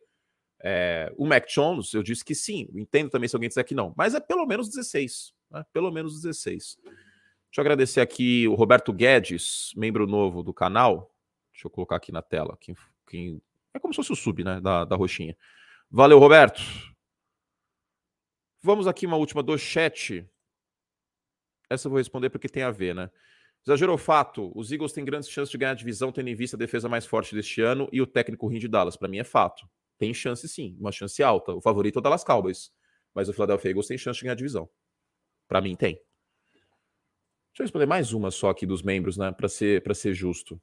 [0.64, 2.68] É, o Mac Jones, eu disse que sim.
[2.74, 3.94] Entendo também se alguém disser que não.
[3.96, 5.34] Mas é pelo menos 16.
[5.50, 5.66] Né?
[5.72, 6.78] Pelo menos 16.
[6.84, 11.12] Deixa eu agradecer aqui o Roberto Guedes, membro novo do canal.
[11.62, 12.58] Deixa eu colocar aqui na tela.
[12.60, 12.76] Quem,
[13.08, 13.42] quem...
[13.72, 14.60] É como se fosse o sub, né?
[14.60, 15.38] Da, da roxinha.
[15.92, 16.60] Valeu, Roberto.
[18.64, 20.28] Vamos aqui uma última do chat.
[21.70, 23.12] Essa eu vou responder porque tem a ver, né?
[23.64, 24.52] Exagerou o fato.
[24.56, 27.06] Os Eagles têm grandes chances de ganhar a divisão, tendo em vista a defesa mais
[27.06, 28.98] forte deste ano e o técnico ruim de Dallas.
[28.98, 29.70] Para mim é fato.
[30.00, 31.54] Tem chance sim, uma chance alta.
[31.54, 32.74] O favorito é o Dallas Cowboys.
[33.14, 34.68] Mas o Philadelphia Eagles tem chance de ganhar a divisão.
[35.48, 35.94] Para mim tem.
[35.94, 39.32] Deixa eu responder mais uma só aqui dos membros, né?
[39.32, 40.60] Para ser, ser justo.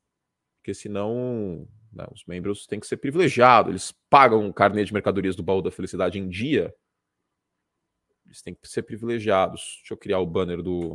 [0.69, 3.71] Porque senão né, os membros têm que ser privilegiados.
[3.71, 6.75] Eles pagam o carnê de mercadorias do baú da felicidade em dia
[8.27, 9.77] eles têm que ser privilegiados.
[9.79, 10.95] Deixa eu criar o banner do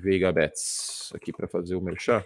[0.00, 2.24] Veiga Bets aqui para fazer o merchan.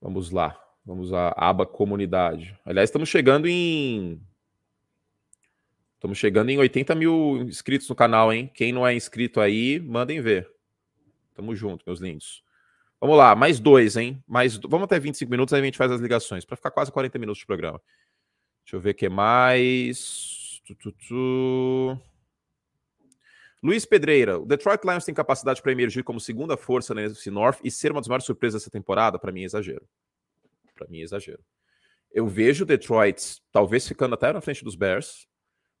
[0.00, 0.58] Vamos lá.
[0.86, 2.58] Vamos à aba comunidade.
[2.64, 4.26] Aliás, estamos chegando em.
[5.96, 8.50] Estamos chegando em 80 mil inscritos no canal, hein?
[8.54, 10.51] Quem não é inscrito aí, mandem ver.
[11.34, 12.42] Tamo junto, meus lindos.
[13.00, 14.22] Vamos lá, mais dois, hein?
[14.26, 14.56] Mais...
[14.56, 17.40] Vamos até 25 minutos, aí a gente faz as ligações, para ficar quase 40 minutos
[17.40, 17.80] de programa.
[18.64, 20.60] Deixa eu ver o que mais.
[20.64, 21.98] Tu, tu, tu.
[23.62, 27.60] Luiz Pedreira, o Detroit Lions tem capacidade para emergir como segunda força na NFC North
[27.62, 29.18] e ser uma das maiores surpresas dessa temporada?
[29.18, 29.86] Para mim é exagero.
[30.74, 31.40] Para mim é exagero.
[32.10, 35.26] Eu vejo o Detroit talvez ficando até na frente dos Bears,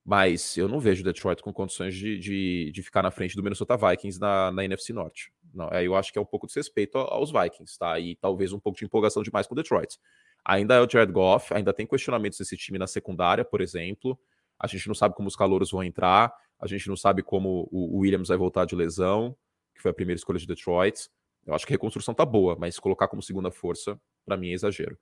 [0.04, 3.42] mas eu não vejo o Detroit com condições de, de, de ficar na frente do
[3.42, 5.32] Minnesota Vikings na, na NFC Norte.
[5.52, 7.98] Não, eu acho que é um pouco de respeito aos Vikings, tá?
[7.98, 9.98] E talvez um pouco de empolgação demais com o Detroit.
[10.44, 14.18] Ainda é o Jared Goff, ainda tem questionamentos desse time na secundária, por exemplo.
[14.58, 17.98] A gente não sabe como os calouros vão entrar, a gente não sabe como o
[17.98, 19.36] Williams vai voltar de lesão,
[19.74, 21.08] que foi a primeira escolha de Detroit.
[21.46, 24.52] Eu acho que a reconstrução tá boa, mas colocar como segunda força, para mim é
[24.52, 24.96] exagero.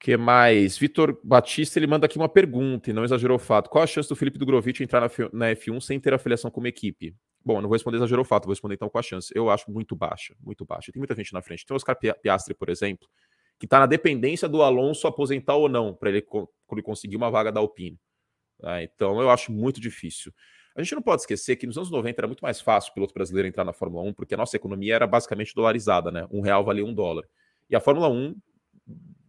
[0.00, 0.76] que mais?
[0.76, 3.70] Vitor Batista, ele manda aqui uma pergunta e não exagerou o fato.
[3.70, 7.14] Qual a chance do Felipe Dugrovic entrar na, na F1 sem ter afiliação uma equipe?
[7.44, 9.32] Bom, não vou responder exagerou o fato, vou responder então com a chance.
[9.34, 10.92] Eu acho muito baixa, muito baixa.
[10.92, 11.66] Tem muita gente na frente.
[11.66, 13.08] Tem o Oscar Piastri, por exemplo,
[13.58, 16.24] que está na dependência do Alonso aposentar ou não, para ele,
[16.72, 17.98] ele, conseguir uma vaga da Alpine.
[18.62, 20.32] Ah, então eu acho muito difícil.
[20.76, 23.12] A gente não pode esquecer que nos anos 90 era muito mais fácil o piloto
[23.12, 26.26] brasileiro entrar na Fórmula 1, porque a nossa economia era basicamente dolarizada, né?
[26.30, 27.24] Um real valia um dólar.
[27.68, 28.36] E a Fórmula 1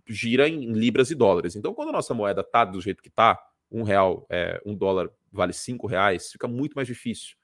[0.07, 1.55] gira em libras e dólares.
[1.55, 5.09] Então, quando a nossa moeda está do jeito que está, um real, é, um dólar
[5.31, 7.35] vale cinco reais, fica muito mais difícil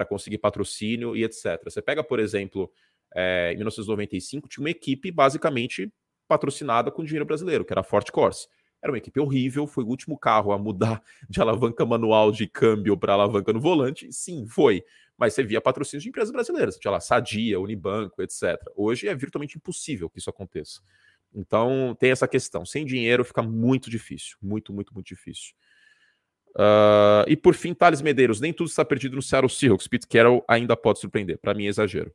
[0.00, 1.62] para conseguir patrocínio e etc.
[1.62, 2.72] Você pega, por exemplo,
[3.14, 5.92] é, em 1995, tinha uma equipe basicamente
[6.26, 8.48] patrocinada com dinheiro brasileiro, que era a Ford Corse.
[8.82, 12.96] Era uma equipe horrível, foi o último carro a mudar de alavanca manual de câmbio
[12.96, 14.10] para alavanca no volante.
[14.10, 14.82] Sim, foi.
[15.18, 18.56] Mas você via patrocínios de empresas brasileiras, tinha lá Sadia, Unibanco, etc.
[18.74, 20.80] Hoje é virtualmente impossível que isso aconteça.
[21.34, 22.64] Então tem essa questão.
[22.64, 24.38] Sem dinheiro fica muito difícil.
[24.40, 25.52] Muito, muito, muito difícil.
[26.56, 28.40] Uh, e por fim, Thales Medeiros.
[28.40, 29.86] Nem tudo está perdido no Seattle Seahawks.
[29.86, 31.38] Pete Carroll ainda pode surpreender.
[31.38, 32.12] Para mim é exagero.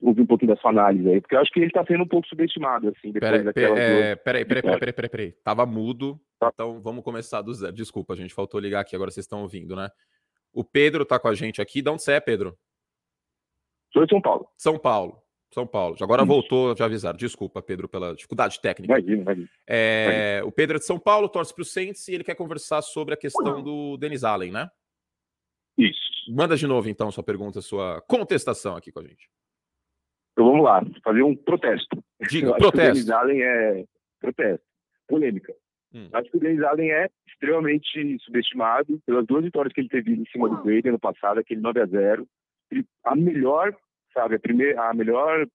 [0.02, 2.08] Ouvir um pouquinho da sua análise aí, porque eu acho que ele está sendo um
[2.08, 3.80] pouco subestimado, assim, depois peraí, daquela...
[3.80, 6.50] É, peraí, peraí, peraí, peraí, peraí, peraí, Tava mudo, tá.
[6.54, 7.74] então vamos começar do zero.
[7.74, 9.90] Desculpa, gente, faltou ligar aqui, agora vocês estão ouvindo, né?
[10.54, 11.82] O Pedro tá com a gente aqui.
[11.82, 12.58] De onde você é, Pedro?
[13.94, 14.48] Sou de São Paulo.
[14.58, 15.22] São Paulo.
[15.54, 15.96] São Paulo.
[16.02, 16.28] Agora Isso.
[16.28, 17.18] voltou, já avisaram.
[17.18, 18.94] Desculpa, Pedro, pela dificuldade técnica.
[18.94, 19.50] Imagina, imagina.
[19.68, 22.82] É, o Pedro é de São Paulo, torce para o Saints e ele quer conversar
[22.82, 24.70] sobre a questão do Denis Allen, né?
[25.78, 26.00] Isso.
[26.30, 29.30] Manda de novo, então, sua pergunta, sua contestação aqui com a gente.
[30.40, 32.02] Então vamos lá, fazer um protesto.
[32.30, 32.78] Diga, protesto.
[32.78, 33.86] o Denis Allen é
[34.22, 34.66] protesto,
[35.06, 35.54] polêmica.
[35.94, 36.08] Hum.
[36.14, 40.24] Acho que o Denis Allen é extremamente subestimado pelas duas vitórias que ele teve em
[40.32, 42.26] cima do Brady ano passado, aquele 9 a 0
[43.04, 43.76] A melhor
[44.14, 44.36] sabe?
[44.36, 45.46] A, primeira, a melhor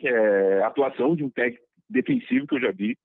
[0.00, 2.96] é, atuação de um técnico defensivo que eu já vi.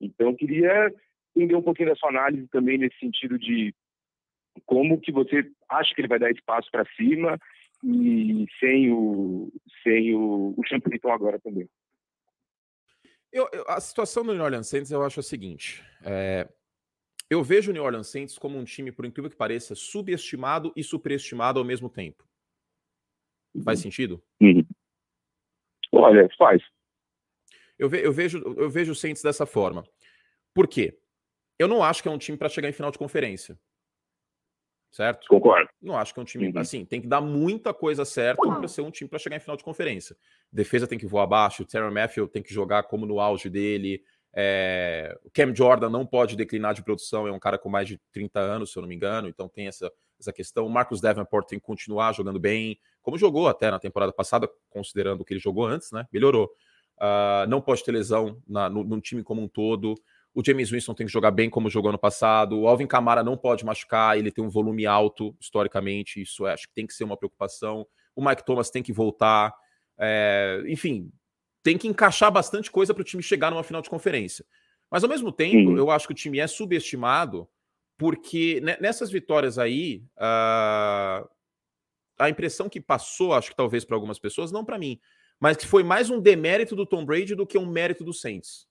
[0.00, 0.90] Então, queria
[1.36, 3.74] entender um pouquinho da sua análise também nesse sentido de
[4.64, 7.38] como que você acha que ele vai dar espaço para cima
[7.82, 11.68] e sem o sem o, o Champignon agora também.
[13.32, 16.48] Eu, eu, a situação do New Orleans Saints eu acho a seguinte: é,
[17.30, 20.84] eu vejo o New Orleans Saints como um time, por incrível que pareça, subestimado e
[20.84, 22.28] superestimado ao mesmo tempo.
[23.64, 23.82] Faz uhum.
[23.82, 24.22] sentido?
[24.40, 24.64] Uhum.
[25.92, 26.62] Olha, faz.
[27.78, 29.84] Eu, ve, eu, vejo, eu vejo o Saints dessa forma.
[30.54, 30.98] Por quê?
[31.58, 33.58] Eu não acho que é um time para chegar em final de conferência.
[34.92, 35.26] Certo?
[35.26, 35.70] Concordo.
[35.80, 36.48] Não acho que é um time.
[36.48, 36.58] Uhum.
[36.58, 39.56] Assim, tem que dar muita coisa certa para ser um time para chegar em final
[39.56, 40.14] de conferência.
[40.52, 44.02] Defesa tem que voar abaixo, o Terry Matthew tem que jogar como no auge dele.
[44.34, 45.18] É...
[45.24, 48.38] O Cam Jordan não pode declinar de produção, é um cara com mais de 30
[48.38, 50.66] anos, se eu não me engano, então tem essa, essa questão.
[50.66, 55.20] O Marcos Davenport tem que continuar jogando bem como jogou até na temporada passada, considerando
[55.20, 56.06] o que ele jogou antes, né?
[56.12, 56.50] Melhorou.
[56.98, 59.94] Uh, não pode ter lesão na, no, no, time como um todo.
[60.34, 62.58] O James Winston tem que jogar bem como jogou ano passado.
[62.58, 66.68] O Alvin Kamara não pode machucar, ele tem um volume alto historicamente, isso é, acho
[66.68, 67.86] que tem que ser uma preocupação.
[68.14, 69.54] O Mike Thomas tem que voltar.
[69.98, 71.12] É, enfim,
[71.62, 74.44] tem que encaixar bastante coisa para o time chegar numa final de conferência.
[74.90, 77.48] Mas ao mesmo tempo, eu acho que o time é subestimado
[77.96, 81.28] porque nessas vitórias aí, uh,
[82.18, 84.98] a impressão que passou, acho que talvez para algumas pessoas, não para mim,
[85.38, 88.66] mas que foi mais um demérito do Tom Brady do que um mérito do Saints.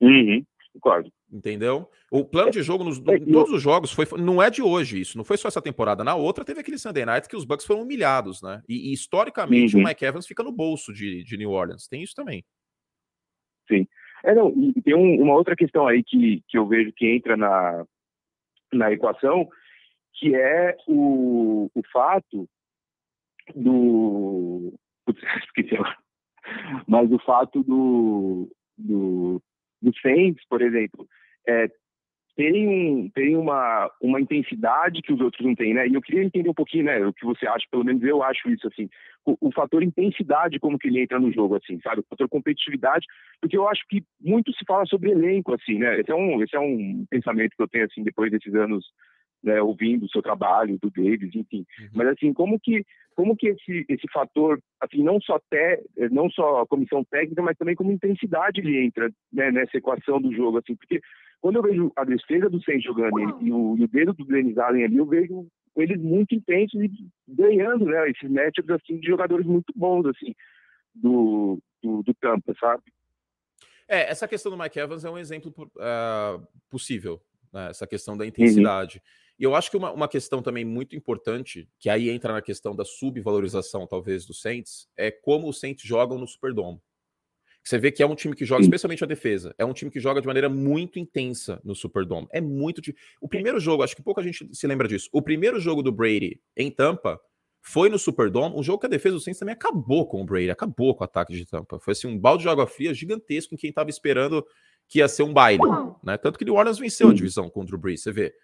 [0.00, 1.10] Uhum, concordo.
[1.30, 1.88] Entendeu?
[2.10, 5.00] O plano de jogo nos é, em todos os jogos foi, não é de hoje
[5.00, 6.04] isso, não foi só essa temporada.
[6.04, 8.62] Na outra teve aquele Sunday Night que os Bucks foram humilhados, né?
[8.68, 9.82] E, e historicamente uhum.
[9.82, 11.86] o Mike Evans fica no bolso de, de New Orleans.
[11.88, 12.44] Tem isso também.
[13.68, 13.86] Sim.
[14.24, 14.52] É, não,
[14.84, 17.84] tem um, uma outra questão aí que, que eu vejo que entra na,
[18.72, 19.48] na equação,
[20.14, 22.48] que é o, o fato
[23.54, 24.74] do.
[25.04, 25.96] Putz, esqueci agora.
[26.86, 29.42] Mas o fato do, do,
[29.82, 31.06] do Saints, por exemplo,
[31.48, 31.68] é,
[32.36, 35.86] tem, tem uma, uma intensidade que os outros não têm, né?
[35.86, 37.04] E eu queria entender um pouquinho, né?
[37.06, 38.88] O que você acha, pelo menos eu acho isso, assim.
[39.26, 42.00] O, o, fator intensidade, como que ele entra no jogo, assim, sabe?
[42.00, 43.06] O fator competitividade,
[43.40, 46.00] porque eu acho que muito se fala sobre elenco, assim, né?
[46.00, 48.86] Esse é um, esse é um pensamento que eu tenho, assim, depois desses anos
[49.42, 51.64] né, ouvindo o seu trabalho, do Davis, enfim.
[51.80, 51.88] Uhum.
[51.94, 56.62] Mas assim, como que como que esse, esse fator, assim, não só te, não só
[56.62, 60.74] a comissão técnica, mas também como intensidade ele entra né, nessa equação do jogo, assim,
[60.74, 61.00] porque
[61.40, 64.24] quando eu vejo a defesa do Saints jogando e, e, o, e o dedo do
[64.24, 66.90] Denis Allen ali, eu vejo eles muito intensos e
[67.28, 70.34] ganhando, né, esses matchups, assim, de jogadores muito bons, assim,
[70.94, 72.82] do, do, do Tampa, sabe?
[73.88, 77.20] É, essa questão do Mike Evans é um exemplo uh, possível,
[77.52, 78.28] né, essa questão da uhum.
[78.28, 78.98] intensidade.
[78.98, 79.20] Uhum.
[79.40, 82.76] E eu acho que uma, uma questão também muito importante, que aí entra na questão
[82.76, 86.78] da subvalorização, talvez, do Saints, é como os Saints jogam no Superdome.
[87.64, 89.98] Você vê que é um time que joga, especialmente a defesa, é um time que
[89.98, 92.28] joga de maneira muito intensa no Superdome.
[92.30, 92.82] É muito.
[93.18, 95.08] O primeiro jogo, acho que pouca gente se lembra disso.
[95.10, 97.18] O primeiro jogo do Brady em Tampa
[97.62, 98.54] foi no Superdome.
[98.56, 101.04] Um jogo que a defesa do Saints também acabou com o Brady, acabou com o
[101.04, 101.78] ataque de Tampa.
[101.80, 104.44] Foi assim um balde de água fria gigantesco em quem estava esperando
[104.86, 105.62] que ia ser um baile,
[106.02, 106.18] né?
[106.18, 108.34] Tanto que o New Orleans venceu a divisão contra o Breeze, você vê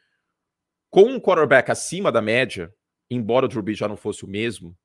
[0.91, 2.73] com um quarterback acima da média,
[3.11, 4.77] embora o Drew Brees já não fosse o mesmo,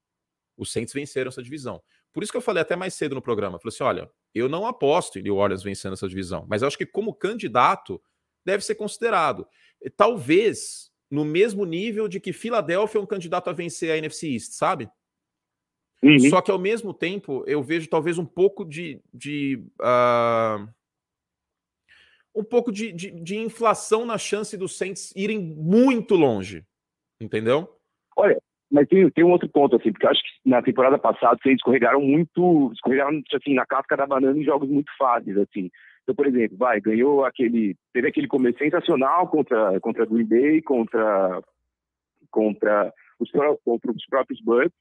[0.57, 1.81] os Saints venceram essa divisão.
[2.13, 4.67] Por isso que eu falei até mais cedo no programa, falei assim, olha, eu não
[4.67, 8.01] aposto em New Orleans vencendo essa divisão, mas eu acho que como candidato
[8.45, 9.47] deve ser considerado.
[9.95, 14.53] Talvez no mesmo nível de que Filadélfia é um candidato a vencer a NFC East,
[14.53, 14.89] sabe?
[16.03, 16.19] Uhum.
[16.29, 20.67] Só que ao mesmo tempo eu vejo talvez um pouco de, de uh
[22.35, 26.63] um pouco de, de, de, inflação na chance dos Saints irem muito longe.
[27.19, 27.69] Entendeu?
[28.15, 28.41] Olha,
[28.71, 31.55] mas tem, tem um outro ponto, assim, porque eu acho que na temporada passada vocês
[31.55, 35.69] escorregaram muito, escorregaram assim, na casca da banana em jogos muito fáceis, assim.
[36.03, 37.75] Então, por exemplo, vai, ganhou aquele.
[37.93, 41.41] Teve aquele começo sensacional contra, contra Green Bay, contra,
[42.31, 43.29] contra, os,
[43.63, 44.71] contra os próprios Bucks.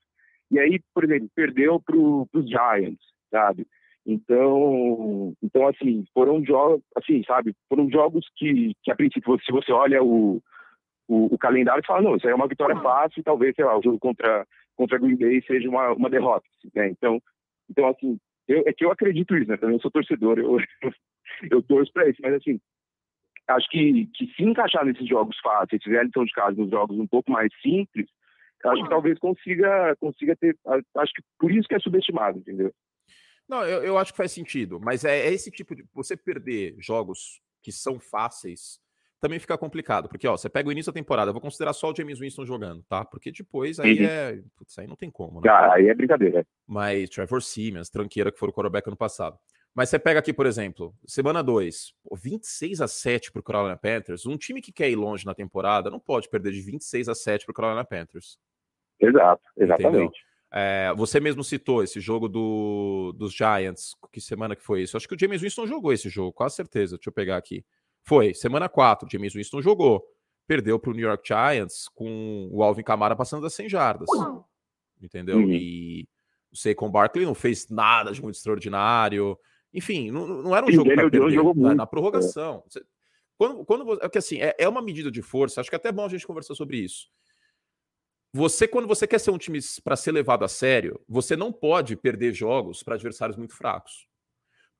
[0.51, 3.67] E aí, por exemplo, perdeu para os Giants, sabe?
[4.07, 9.73] Então, então assim, foram jogos, assim, sabe, foram jogos que, que a princípio, se você
[9.73, 10.43] olha o,
[11.07, 13.79] o, o calendário, você fala, não, isso aí é uma vitória fácil, talvez, sei lá,
[13.79, 16.89] o jogo contra, contra Green Bay seja uma, uma derrota, né?
[16.89, 17.21] Então,
[17.69, 19.57] então assim, eu, é que eu acredito isso, né?
[19.57, 20.59] Também sou torcedor, eu,
[21.51, 22.59] eu torço para isso, mas assim,
[23.49, 26.99] acho que, que se encaixar nesses jogos fáceis, fizer a lição de casa nos jogos
[26.99, 28.09] um pouco mais simples,
[28.65, 30.57] acho que talvez consiga, consiga ter,
[30.97, 32.73] acho que por isso que é subestimado, entendeu?
[33.51, 35.85] Não, eu, eu acho que faz sentido, mas é, é, esse tipo de.
[35.93, 38.79] Você perder jogos que são fáceis
[39.21, 41.91] também fica complicado, porque ó, você pega o início da temporada, eu vou considerar só
[41.91, 43.05] o James Winston jogando, tá?
[43.05, 44.07] Porque depois aí uhum.
[44.07, 44.43] é.
[44.57, 45.51] Putz, aí não tem como, né?
[45.51, 46.47] Ah, aí é brincadeira.
[46.65, 49.37] Mas Trevor Siemens, tranqueira que foi o quarterback ano passado.
[49.75, 54.27] Mas você pega aqui, por exemplo, semana 2, 26 a 7 pro Carolina Panthers.
[54.27, 57.45] Um time que quer ir longe na temporada não pode perder de 26 a 7
[57.47, 58.39] pro Carolina Panthers.
[59.01, 59.89] Exato, exatamente.
[59.89, 60.30] Entendeu?
[60.53, 63.95] É, você mesmo citou esse jogo do, dos Giants.
[64.13, 64.97] Que semana que foi isso?
[64.97, 66.97] Acho que o James Winston jogou esse jogo, com certeza.
[66.97, 67.65] Deixa eu pegar aqui.
[68.03, 70.05] Foi, semana 4, o James Winston jogou.
[70.47, 74.09] Perdeu para o New York Giants com o Alvin Kamara passando das 100 jardas.
[75.01, 75.39] Entendeu?
[75.39, 75.53] Uhum.
[75.53, 76.09] E
[76.51, 79.39] o Saquon Barkley não fez nada de muito extraordinário.
[79.73, 81.31] Enfim, não, não era um jogo para perder.
[81.31, 81.75] Jogo né?
[81.75, 82.65] Na prorrogação.
[82.77, 82.81] É.
[83.39, 85.61] Quando, quando, é que assim, é, é uma medida de força.
[85.61, 87.09] Acho que é até bom a gente conversar sobre isso.
[88.33, 91.97] Você, quando você quer ser um time para ser levado a sério, você não pode
[91.97, 94.09] perder jogos para adversários muito fracos.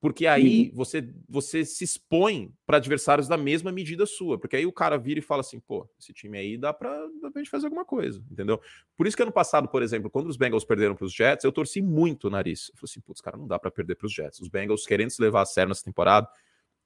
[0.01, 4.39] Porque aí você, você se expõe para adversários da mesma medida sua.
[4.39, 7.39] Porque aí o cara vira e fala assim: pô, esse time aí dá para a
[7.39, 8.59] gente fazer alguma coisa, entendeu?
[8.97, 11.53] Por isso que ano passado, por exemplo, quando os Bengals perderam para os Jets, eu
[11.53, 12.71] torci muito o nariz.
[12.71, 14.41] Eu falei assim: putz, cara, não dá para perder para os Jets.
[14.41, 16.27] Os Bengals querendo se levar a sério nessa temporada,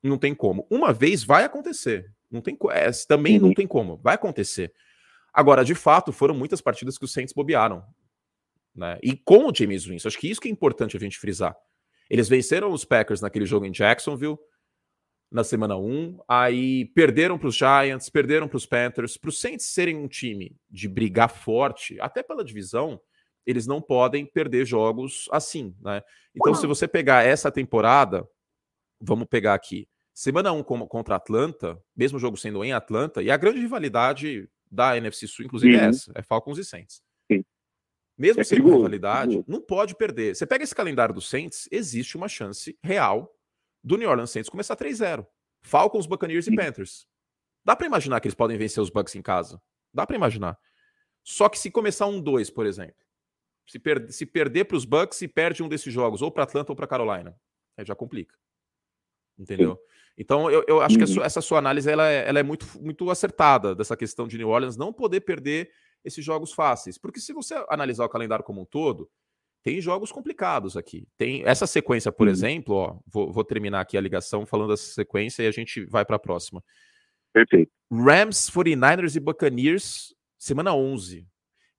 [0.03, 0.66] não tem como.
[0.68, 2.12] Uma vez vai acontecer.
[2.29, 3.46] Não tem, é, também uhum.
[3.46, 3.96] não tem como.
[4.03, 4.72] Vai acontecer.
[5.35, 7.85] Agora, de fato, foram muitas partidas que os Saints bobearam.
[8.75, 8.99] Né?
[9.03, 11.57] E com o James Winston, acho que isso que é importante a gente frisar.
[12.09, 14.38] Eles venceram os Packers naquele jogo em Jacksonville,
[15.31, 19.16] na semana 1, aí perderam para os Giants, perderam para os Panthers.
[19.16, 23.01] Para os Saints serem um time de brigar forte, até pela divisão,
[23.44, 26.03] eles não podem perder jogos assim, né?
[26.35, 28.25] Então, se você pegar essa temporada,
[29.01, 33.59] vamos pegar aqui, semana 1 contra Atlanta, mesmo jogo sendo em Atlanta, e a grande
[33.59, 37.03] rivalidade da NFC Sul, inclusive, é essa: é Falcons e Saints.
[37.31, 37.44] Sim.
[38.16, 40.37] Mesmo é sem rivalidade, não pode perder.
[40.37, 43.35] Você pega esse calendário do Saints, existe uma chance real
[43.83, 45.27] do New Orleans Saints começar 3-0.
[45.62, 46.53] Falcons, Buccaneers Sim.
[46.53, 47.07] e Panthers.
[47.64, 49.61] Dá para imaginar que eles podem vencer os Bucks em casa?
[49.92, 50.59] Dá para imaginar.
[51.22, 53.03] Só que se começar um 2, por exemplo,
[53.66, 56.72] se, per se perder para os Bucks e perde um desses jogos, ou para Atlanta
[56.72, 57.35] ou para Carolina,
[57.77, 58.37] aí já complica.
[59.38, 59.79] Entendeu?
[60.16, 61.01] Então, eu, eu acho uhum.
[61.01, 64.38] que sua, essa sua análise ela é, ela é muito, muito acertada dessa questão de
[64.38, 65.70] New Orleans não poder perder
[66.05, 66.99] esses jogos fáceis.
[66.99, 69.11] Porque se você analisar o calendário como um todo,
[69.62, 71.09] tem jogos complicados aqui.
[71.16, 72.33] Tem essa sequência, por uhum.
[72.33, 76.05] exemplo, ó, vou, vou, terminar aqui a ligação falando dessa sequência e a gente vai
[76.05, 76.62] para a próxima.
[77.33, 77.73] Perfeito.
[77.90, 81.27] Rams, 49ers e Buccaneers, semana 11.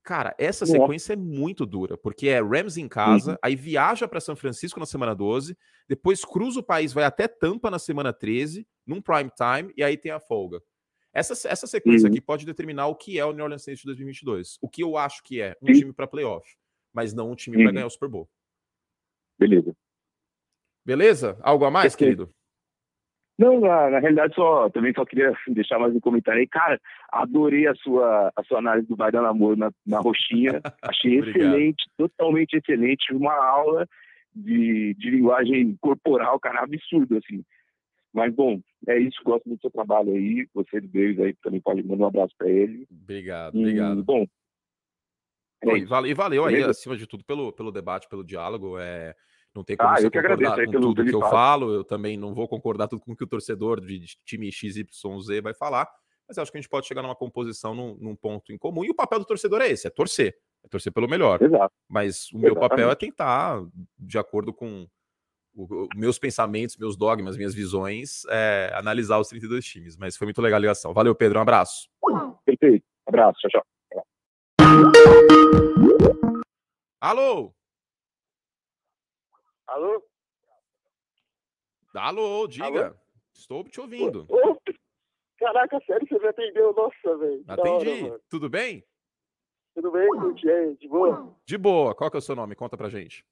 [0.06, 3.38] Cara, essa sequência é muito dura, porque é Rams em casa, uhum.
[3.42, 5.58] aí viaja para São Francisco na semana 12,
[5.90, 9.98] depois cruza o país, vai até Tampa na semana 13, num prime time, e aí
[9.98, 10.62] tem a folga.
[11.12, 12.14] Essa, essa sequência uhum.
[12.14, 14.60] aqui pode determinar o que é o New Orleans Saints de 2022.
[14.62, 16.48] O que eu acho que é um time para playoff,
[16.94, 17.64] mas não um time uhum.
[17.64, 18.30] para ganhar o Super Bowl.
[19.40, 19.76] Beleza.
[20.86, 21.36] Beleza?
[21.42, 22.32] Algo a mais, querido?
[23.38, 26.48] Não, na, na, realidade só também só queria deixar mais um comentário aí.
[26.48, 26.80] Cara,
[27.12, 30.62] adorei a sua, a sua análise do Vai Dando Amor na, na roxinha.
[30.82, 33.14] Achei excelente, totalmente excelente.
[33.14, 33.86] Uma aula
[34.34, 37.44] de, de linguagem corporal, cara, absurdo, assim.
[38.14, 39.22] Mas, bom, é isso.
[39.26, 40.48] Gosto muito do seu trabalho aí.
[40.54, 42.88] Você do Deus aí também pode mandar um abraço para ele.
[42.90, 44.04] Obrigado, e, obrigado.
[44.04, 44.26] Bom.
[45.62, 48.78] É e, valeu, e valeu aí, acima de tudo, pelo, pelo debate, pelo diálogo.
[48.80, 49.14] É
[49.56, 52.48] não tem como ah, você concordar com tudo que eu falo, eu também não vou
[52.48, 54.86] concordar tudo com o que o torcedor de time XYZ
[55.42, 55.90] vai falar,
[56.28, 58.90] mas acho que a gente pode chegar numa composição num, num ponto em comum, e
[58.90, 61.42] o papel do torcedor é esse, é torcer, é torcer pelo melhor.
[61.42, 61.74] Exato.
[61.88, 62.70] Mas o meu Exatamente.
[62.70, 63.64] papel é tentar,
[63.98, 64.88] de acordo com
[65.56, 69.96] o, meus pensamentos, meus dogmas, minhas visões, é, analisar os 32 times.
[69.96, 70.94] Mas foi muito legal a ligação.
[70.94, 71.88] Valeu, Pedro, um abraço.
[72.46, 72.86] Perfeito.
[73.08, 73.66] Abraço, tchau, tchau.
[77.00, 77.54] Alô?
[79.68, 80.04] Alô?
[81.94, 82.88] Alô, diga.
[82.88, 82.96] Alô?
[83.34, 84.28] Estou te ouvindo.
[85.38, 86.74] Caraca, sério, você me atendeu?
[86.74, 87.44] Nossa, velho.
[87.48, 88.04] Atendi.
[88.06, 88.86] Hora, Tudo bem?
[89.74, 90.78] Tudo bem, Tuti?
[90.80, 91.36] De boa?
[91.46, 91.94] De boa.
[91.94, 92.56] Qual que é o seu nome?
[92.56, 93.26] Conta pra gente.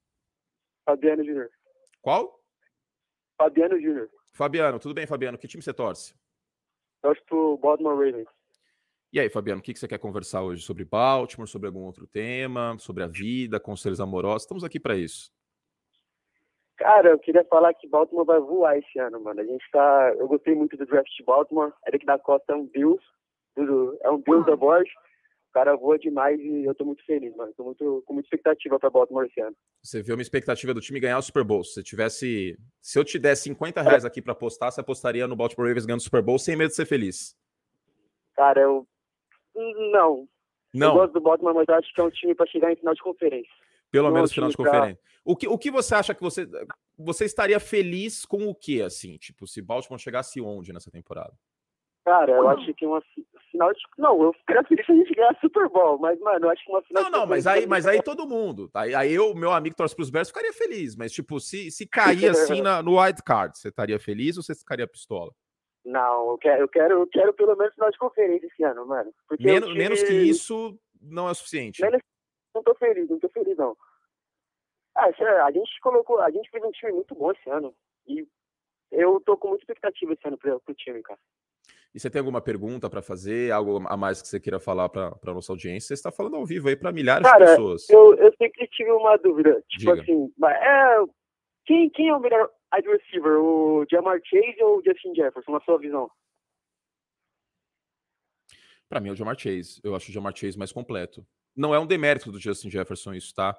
[0.84, 1.50] Fabiano Júnior.
[2.02, 2.38] Qual?
[3.38, 4.10] Fabiano Júnior.
[4.32, 5.38] Fabiano, tudo bem, Fabiano?
[5.38, 6.14] Que time você torce?
[7.00, 8.28] Torço pro Baltimore Ravens.
[9.12, 12.76] E aí, Fabiano, o que você quer conversar hoje sobre Baltimore, sobre algum outro tema,
[12.78, 14.42] sobre a vida, conselhos amorosos?
[14.42, 15.32] Estamos aqui para isso.
[16.76, 19.40] Cara, eu queria falar que Baltimore vai voar esse ano, mano.
[19.40, 20.14] A gente tá.
[20.18, 21.72] Eu gostei muito do draft de Baltimore.
[21.86, 23.00] Eric da Costa é um Deus.
[24.02, 24.90] É um Deus da board.
[25.50, 27.52] O cara voa demais e eu tô muito feliz, mano.
[27.56, 29.54] Tô muito, com muita expectativa pra Baltimore esse ano.
[29.80, 31.62] Você vê uma expectativa do time ganhar o Super Bowl.
[31.62, 32.58] Se tivesse.
[32.80, 36.00] Se eu te der 50 reais aqui pra apostar, você apostaria no Baltimore Ravens ganhando
[36.00, 37.36] o Super Bowl sem medo de ser feliz?
[38.34, 38.84] Cara, eu
[39.54, 40.28] não.
[40.74, 40.88] Não.
[40.88, 42.94] Eu gosto do Baltimore, mas eu acho que é um time para chegar em final
[42.94, 43.63] de conferência.
[43.94, 44.98] Pelo não menos final de conferência.
[45.24, 46.48] O, que, o que você acha que você.
[46.98, 49.16] Você estaria feliz com o que, assim?
[49.16, 51.32] Tipo, se Baltimore chegasse onde nessa temporada?
[52.04, 53.00] Cara, eu acho que uma
[53.50, 53.80] final de.
[53.96, 56.70] Não, eu ficaria feliz se a gente ganhar Super Bowl, mas, mano, eu acho que
[56.70, 58.68] uma final Não, não, mas aí, mas aí todo mundo.
[58.68, 58.82] Tá?
[58.82, 60.94] Aí eu, meu amigo torce pros Bears, ficaria feliz.
[60.96, 64.54] Mas, tipo, se, se cair assim na, no wild card, você estaria feliz ou você
[64.54, 65.32] ficaria pistola?
[65.84, 69.10] Não, eu quero, eu quero, eu quero pelo menos final de conferência esse ano, mano.
[69.38, 69.78] menos, tive...
[69.78, 71.82] menos que isso não é suficiente.
[71.82, 72.00] Menos,
[72.54, 73.76] não tô feliz, não tô feliz, não.
[74.94, 75.10] Ah,
[75.44, 77.74] a gente colocou, a gente fez um time muito bom esse ano.
[78.06, 78.26] E
[78.92, 81.18] eu tô com muita expectativa esse ano pro, pro time, cara.
[81.92, 85.16] E você tem alguma pergunta para fazer, algo a mais que você queira falar para
[85.24, 85.88] a nossa audiência?
[85.88, 87.88] Você está falando ao vivo aí para milhares cara, de pessoas.
[87.88, 89.62] Eu, eu sempre tive uma dúvida.
[89.68, 90.02] Tipo Diga.
[90.02, 91.04] assim, é,
[91.64, 95.60] quem, quem é o melhor wide receiver, o Jamar Chase ou o Justin Jefferson, na
[95.60, 96.10] sua visão?
[98.88, 99.80] Para mim é o Jamar Chase.
[99.84, 101.24] Eu acho o Jamar Chase mais completo.
[101.56, 103.56] Não é um demérito do Justin Jefferson isso, tá?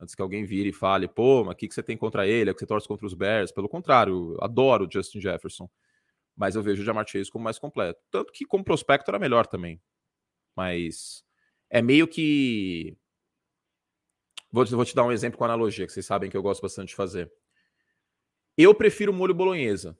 [0.00, 2.50] Antes que alguém vire e fale, pô, mas o que, que você tem contra ele?
[2.50, 3.50] É que você torce contra os Bears?
[3.50, 5.68] Pelo contrário, adoro o Justin Jefferson.
[6.36, 8.00] Mas eu vejo o Jamar Chase como mais completo.
[8.10, 9.80] Tanto que como prospecto era melhor também.
[10.54, 11.24] Mas
[11.68, 12.96] é meio que...
[14.52, 16.90] Vou, vou te dar um exemplo com analogia, que vocês sabem que eu gosto bastante
[16.90, 17.30] de fazer.
[18.56, 19.98] Eu prefiro molho bolonhesa.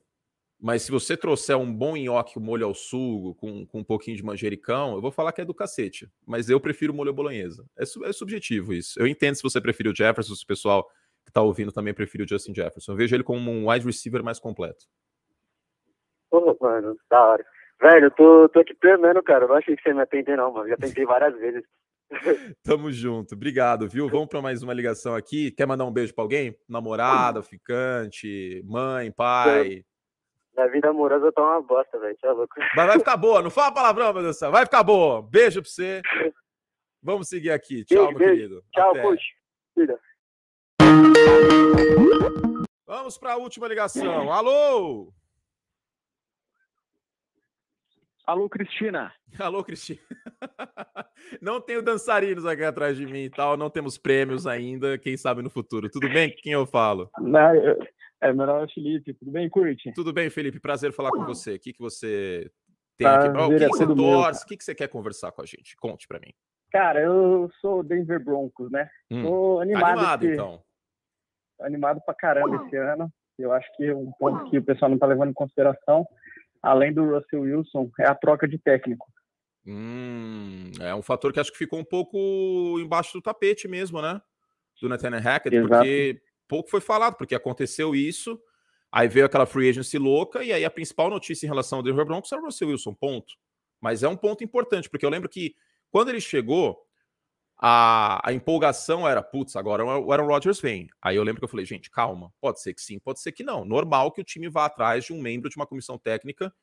[0.61, 4.17] Mas se você trouxer um bom nhoque, um molho ao sugo, com, com um pouquinho
[4.17, 6.11] de manjericão, eu vou falar que é do cacete.
[6.27, 7.65] Mas eu prefiro molho bolonhesa.
[7.77, 8.99] É, é subjetivo isso.
[8.99, 10.85] Eu entendo se você prefere o Jefferson, se o pessoal
[11.25, 12.91] que tá ouvindo também prefere o Justin Jefferson.
[12.91, 14.85] Eu vejo ele como um wide receiver mais completo.
[16.29, 17.45] Pô, mano, da hora.
[17.81, 19.45] Velho, eu tô, tô aqui tremendo, cara.
[19.45, 20.67] Eu não achei que você me atender, não, mano.
[20.67, 21.63] Já tentei várias vezes.
[22.63, 23.33] Tamo junto.
[23.33, 24.09] Obrigado, viu?
[24.09, 25.51] Vamos para mais uma ligação aqui.
[25.51, 26.57] Quer mandar um beijo para alguém?
[26.67, 29.85] Namorada, ficante, mãe, pai?
[30.59, 32.17] Na vida amorosa tá uma bosta, velho.
[32.21, 32.53] Tá louco.
[32.75, 33.41] Mas vai ficar boa.
[33.41, 34.51] Não fala palavrão, meu Deus do céu.
[34.51, 35.21] Vai ficar boa.
[35.21, 36.01] Beijo pra você.
[37.01, 37.85] Vamos seguir aqui.
[37.85, 38.35] Tchau, beijo, meu beijo.
[38.35, 38.63] querido.
[38.73, 39.23] Tchau, puxa.
[42.85, 44.33] Vamos para a última ligação.
[44.33, 45.13] Alô?
[48.27, 49.13] Alô, Cristina.
[49.39, 50.01] Alô, Cristina.
[51.41, 55.41] Não tenho dançarinos aqui atrás de mim e tal, não temos prêmios ainda, quem sabe
[55.41, 55.89] no futuro.
[55.89, 56.33] Tudo bem?
[56.41, 57.09] Quem eu falo?
[57.19, 57.53] Não,
[58.21, 59.13] é, meu nome é Felipe.
[59.13, 59.93] Tudo bem, Curte?
[59.93, 60.59] Tudo bem, Felipe.
[60.59, 61.55] Prazer falar com você.
[61.55, 62.51] O que, que você
[62.97, 63.27] tem aqui?
[63.29, 64.43] O que, que você torce?
[64.43, 65.75] O que, que você quer conversar com a gente?
[65.77, 66.33] Conte para mim.
[66.71, 68.89] Cara, eu sou Denver Broncos, né?
[69.09, 69.23] Hum.
[69.23, 69.85] Tô animado.
[69.85, 70.33] Animado, esse...
[70.33, 70.63] então.
[71.61, 73.11] Animado pra caramba esse ano.
[73.37, 76.05] Eu acho que é um ponto que o pessoal não tá levando em consideração
[76.61, 79.07] além do Russell Wilson, é a troca de técnico.
[79.65, 84.21] Hum, é um fator que acho que ficou um pouco embaixo do tapete mesmo, né?
[84.81, 85.69] Do Nathaniel Hackett, Exato.
[85.69, 88.41] porque pouco foi falado, porque aconteceu isso,
[88.91, 92.05] aí veio aquela free agency louca, e aí a principal notícia em relação ao Denver
[92.05, 93.35] Broncos era o Russell Wilson, ponto.
[93.79, 95.55] Mas é um ponto importante, porque eu lembro que
[95.89, 96.85] quando ele chegou,
[97.61, 100.89] a, a empolgação era, putz, agora o Aaron Rodgers vem.
[101.01, 103.43] Aí eu lembro que eu falei, gente, calma, pode ser que sim, pode ser que
[103.43, 103.63] não.
[103.63, 106.53] Normal que o time vá atrás de um membro de uma comissão técnica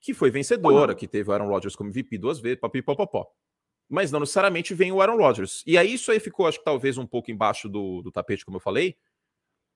[0.00, 3.26] que foi vencedora, que teve o Aaron Rodgers como VP duas vezes, papipopopó.
[3.88, 5.62] Mas não necessariamente vem o Aaron Rodgers.
[5.66, 8.56] E aí isso aí ficou, acho que talvez um pouco embaixo do, do tapete, como
[8.56, 8.96] eu falei,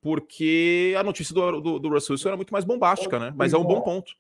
[0.01, 3.33] porque a notícia do, do, do Russell Wilson era muito mais bombástica, né?
[3.37, 4.13] Mas é um bom ponto.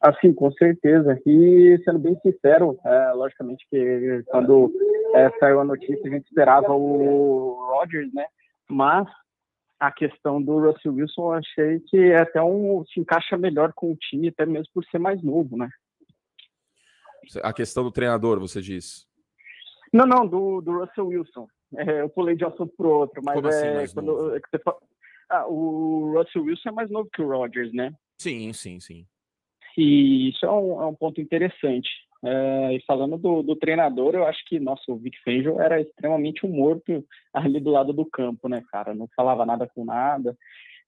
[0.00, 1.18] Assim, com certeza.
[1.26, 4.72] E sendo bem sincero, é, logicamente que quando
[5.14, 8.26] é, saiu a notícia a gente esperava o Rodgers, né?
[8.68, 9.08] Mas
[9.80, 13.92] a questão do Russell Wilson eu achei que é até um se encaixa melhor com
[13.92, 15.68] o time, até mesmo por ser mais novo, né?
[17.42, 19.06] A questão do treinador, você diz?
[19.92, 21.48] Não, não, do, do Russell Wilson.
[21.76, 24.78] É, eu pulei de assunto para outro, mas Como assim, é mais quando é fala-
[25.28, 27.92] ah, o Russell Wilson é mais novo que o Rodgers, né?
[28.18, 29.06] Sim, sim, sim.
[29.76, 31.88] E isso é um, é um ponto interessante.
[32.24, 36.46] É, e falando do, do, treinador, eu acho que, nossa, o Vic Fangio era extremamente
[36.46, 38.94] um morto ali do lado do campo, né, cara?
[38.94, 40.36] Não falava nada com nada.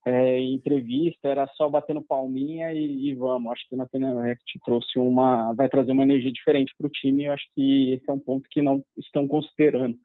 [0.06, 3.52] É, em entrevista era só batendo palminha e, e vamos.
[3.52, 7.24] Acho que Nathaniel Hackett trouxe uma, vai trazer uma energia diferente para o time.
[7.24, 9.98] Eu acho que esse é um ponto que não estão considerando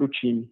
[0.00, 0.50] para o time.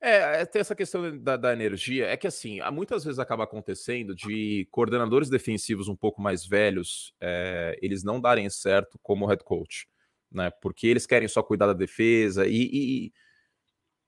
[0.00, 2.06] É, é, tem essa questão da, da, energia.
[2.06, 7.78] É que, assim, muitas vezes acaba acontecendo de coordenadores defensivos um pouco mais velhos, é,
[7.80, 9.88] eles não darem certo como head coach,
[10.30, 10.50] né?
[10.60, 13.12] Porque eles querem só cuidar da defesa e, e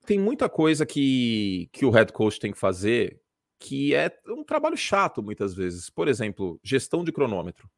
[0.06, 3.20] tem muita coisa que, que o head coach tem que fazer
[3.60, 5.90] que é um trabalho chato muitas vezes.
[5.90, 7.68] Por exemplo, gestão de cronômetro.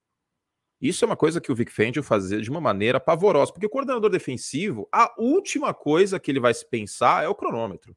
[0.80, 3.70] Isso é uma coisa que o Vic Fangio fazia de uma maneira pavorosa, porque o
[3.70, 7.94] coordenador defensivo, a última coisa que ele vai se pensar é o cronômetro.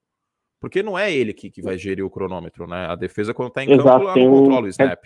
[0.60, 2.88] Porque não é ele que, que vai gerir o cronômetro, né?
[2.88, 5.04] A defesa, quando está em Exato, campo, ela não controla o snap.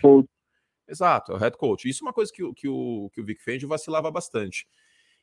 [0.88, 1.88] Exato, é o head coach.
[1.88, 4.66] Isso é uma coisa que, que, o, que o Vic Fangio vacilava bastante.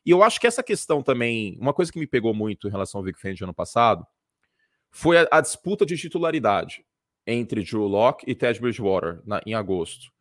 [0.06, 3.00] E eu acho que essa questão também, uma coisa que me pegou muito em relação
[3.00, 4.06] ao Vic Fangio ano passado,
[4.92, 6.86] foi a, a disputa de titularidade
[7.28, 10.15] entre Drew Locke e Ted Bridgewater na, em agosto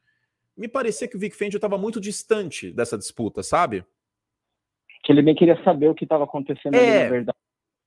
[0.56, 3.84] me parecia que o Vic Fangio estava muito distante dessa disputa, sabe?
[5.02, 7.38] Que ele nem queria saber o que estava acontecendo é, ali, na verdade.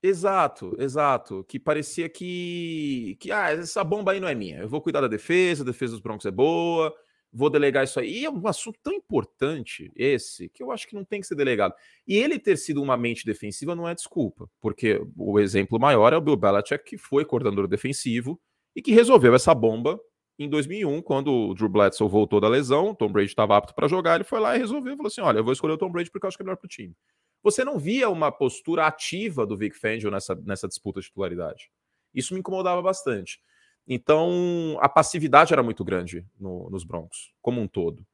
[0.03, 1.43] Exato, exato.
[1.47, 4.59] Que parecia que, que ah, essa bomba aí não é minha.
[4.59, 6.93] Eu vou cuidar da defesa, a defesa dos Broncos é boa,
[7.33, 8.19] vou delegar isso aí.
[8.19, 11.35] E é um assunto tão importante esse que eu acho que não tem que ser
[11.35, 11.73] delegado.
[12.07, 16.17] E ele ter sido uma mente defensiva não é desculpa, porque o exemplo maior é
[16.17, 18.39] o Bill Belichick, que foi coordenador defensivo
[18.75, 19.99] e que resolveu essa bomba
[20.39, 23.87] em 2001, quando o Drew Bledsoe voltou da lesão, o Tom Brady estava apto para
[23.87, 26.11] jogar, ele foi lá e resolveu, falou assim, olha, eu vou escolher o Tom Brady
[26.11, 26.95] porque eu acho que é melhor para o time.
[27.43, 31.71] Você não via uma postura ativa do Vic Fangio nessa, nessa disputa de titularidade.
[32.13, 33.39] Isso me incomodava bastante.
[33.87, 38.05] Então, a passividade era muito grande no, nos Broncos, como um todo.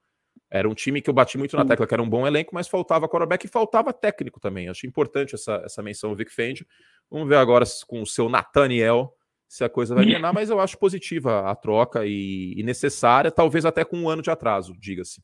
[0.49, 2.67] Era um time que eu bati muito na tecla, que era um bom elenco, mas
[2.67, 4.69] faltava quarterback e faltava técnico também.
[4.69, 6.65] Acho importante essa, essa menção ao Vic Fangio.
[7.09, 9.15] Vamos ver agora com o seu Nathaniel,
[9.53, 13.65] se a coisa vai engrenar, mas eu acho positiva a troca e, e, necessária, talvez
[13.65, 15.21] até com um ano de atraso, diga-se.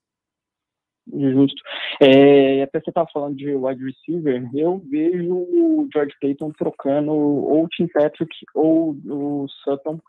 [1.12, 1.60] Justo.
[2.00, 7.64] É, até você estava falando de wide receiver, eu vejo o George Payton trocando ou
[7.64, 10.00] o Tim Patrick ou o Sutton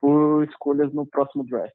[0.00, 1.70] por escolhas no próximo draft.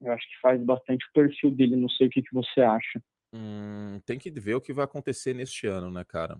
[0.00, 3.02] Eu acho que faz bastante o perfil dele, não sei o que, que você acha.
[3.34, 6.38] Hum, tem que ver o que vai acontecer neste ano, né, cara?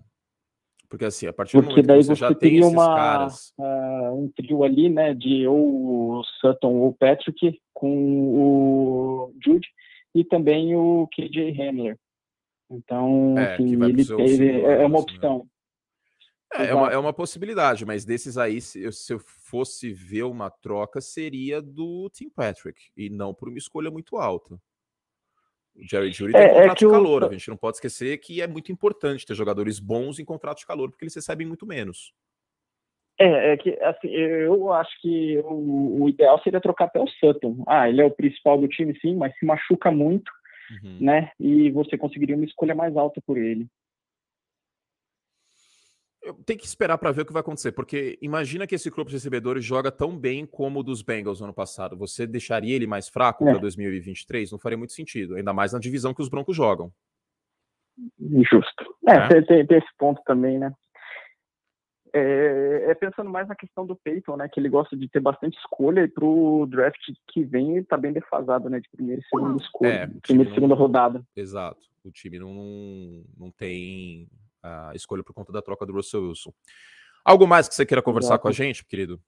[0.95, 2.95] Porque assim, a partir Porque do momento daí que você, você já tem esses uma,
[2.95, 3.53] caras...
[3.59, 7.91] Uh, um trio ali, né, de ou o Sutton ou o Patrick com
[8.33, 9.67] o Jude
[10.15, 11.99] e também o KJ Hamler.
[12.71, 13.73] Então, é, assim,
[14.21, 14.99] ele é, é uma né?
[14.99, 15.45] opção.
[16.53, 20.23] É, é, uma, é uma possibilidade, mas desses aí, se eu, se eu fosse ver
[20.23, 24.57] uma troca, seria do Tim Patrick, e não por uma escolha muito alta.
[25.75, 27.23] O Jerry Judy tem é, é contrato é de calor.
[27.23, 27.27] O...
[27.27, 30.65] A gente não pode esquecer que é muito importante ter jogadores bons em contrato de
[30.65, 32.13] calor, porque eles recebem muito menos.
[33.19, 37.63] É, é que assim, eu acho que o, o, ideal seria trocar até o Sutton.
[37.67, 40.29] Ah, ele é o principal do time, sim, mas se machuca muito,
[40.83, 40.97] uhum.
[40.99, 41.31] né?
[41.39, 43.67] E você conseguiria uma escolha mais alta por ele
[46.45, 49.15] tem que esperar para ver o que vai acontecer, porque imagina que esse grupo de
[49.15, 51.97] recebedores joga tão bem como o dos Bengals no ano passado.
[51.97, 53.51] Você deixaria ele mais fraco é.
[53.51, 54.51] para 2023?
[54.51, 56.91] Não faria muito sentido, ainda mais na divisão que os Broncos jogam.
[58.19, 58.95] Justo.
[59.07, 59.41] É, é.
[59.41, 60.73] Tem, tem, esse ponto também, né?
[62.13, 64.47] É, é, pensando mais na questão do Peyton, né?
[64.47, 68.69] Que ele gosta de ter bastante escolha e pro draft que vem tá bem defasado,
[68.69, 68.79] né?
[68.79, 69.89] De primeira e segunda escolha.
[69.89, 71.21] É, primeira e segunda rodada.
[71.35, 71.81] Exato.
[72.03, 74.29] O time não, não tem
[74.65, 76.51] a escolha por conta da troca do Russell Wilson.
[77.23, 78.43] Algo mais que você queira conversar Exato.
[78.43, 79.19] com a gente, querido?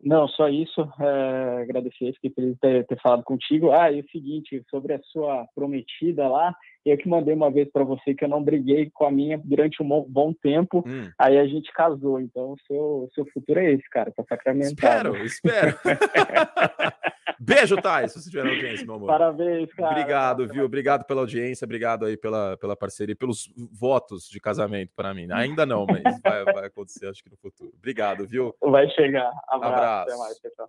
[0.00, 0.80] Não, só isso.
[1.00, 3.72] É, agradecer, fiquei feliz de ter, ter, falado contigo.
[3.72, 6.54] Ah, e o seguinte, sobre a sua prometida lá,
[6.90, 9.82] eu que mandei uma vez para você que eu não briguei com a minha durante
[9.82, 11.10] um bom tempo, hum.
[11.18, 12.20] aí a gente casou.
[12.20, 15.16] Então, o seu, seu futuro é esse, cara, tá sacramentado.
[15.16, 15.78] Espero, espero.
[17.40, 19.06] Beijo, Thais, se você tiver audiência, meu amor.
[19.06, 19.92] Parabéns, cara.
[19.92, 20.64] Obrigado, viu?
[20.64, 25.28] Obrigado pela audiência, obrigado aí pela, pela parceria, pelos votos de casamento para mim.
[25.30, 27.70] Ainda não, mas vai, vai, acontecer, acho que no futuro.
[27.78, 28.54] Obrigado, viu?
[28.60, 29.30] Vai chegar.
[29.48, 29.74] Abraço.
[29.74, 30.10] Abraço.
[30.10, 30.68] Até mais, pessoal.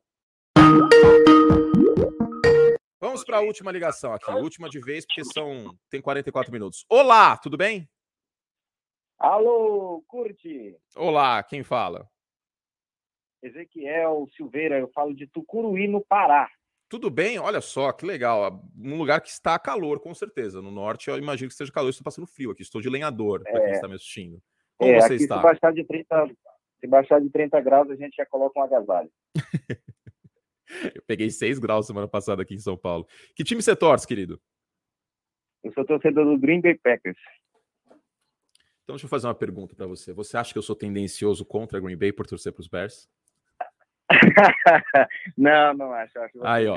[3.01, 6.85] Vamos para a última ligação aqui, última de vez, porque são tem 44 minutos.
[6.89, 7.87] Olá, tudo bem?
[9.17, 10.75] Alô, Curte.
[10.97, 12.09] Olá, quem fala?
[13.41, 16.49] Ezequiel Silveira, eu falo de Tucuruí, no Pará.
[16.89, 17.39] Tudo bem?
[17.39, 18.61] Olha só, que legal.
[18.77, 20.61] Um lugar que está calor, com certeza.
[20.61, 21.89] No norte, eu imagino que esteja calor.
[21.89, 22.63] Estou passando frio aqui.
[22.63, 23.73] Estou de lenhador, para quem é.
[23.73, 24.41] está me assistindo.
[24.77, 25.37] Como é, você está?
[25.37, 26.31] Se baixar, de 30,
[26.81, 29.11] se baixar de 30 graus, a gente já coloca um agasalho.
[30.95, 33.07] eu peguei 6 graus semana passada aqui em São Paulo.
[33.35, 34.39] Que time você torce, querido?
[35.63, 37.17] Eu sou torcedor do Green Bay Packers.
[38.83, 40.13] Então, deixa eu fazer uma pergunta para você.
[40.13, 43.07] Você acha que eu sou tendencioso contra Green Bay por torcer para os Bears?
[45.37, 46.17] não, não acho.
[46.19, 46.75] acho aí, ó.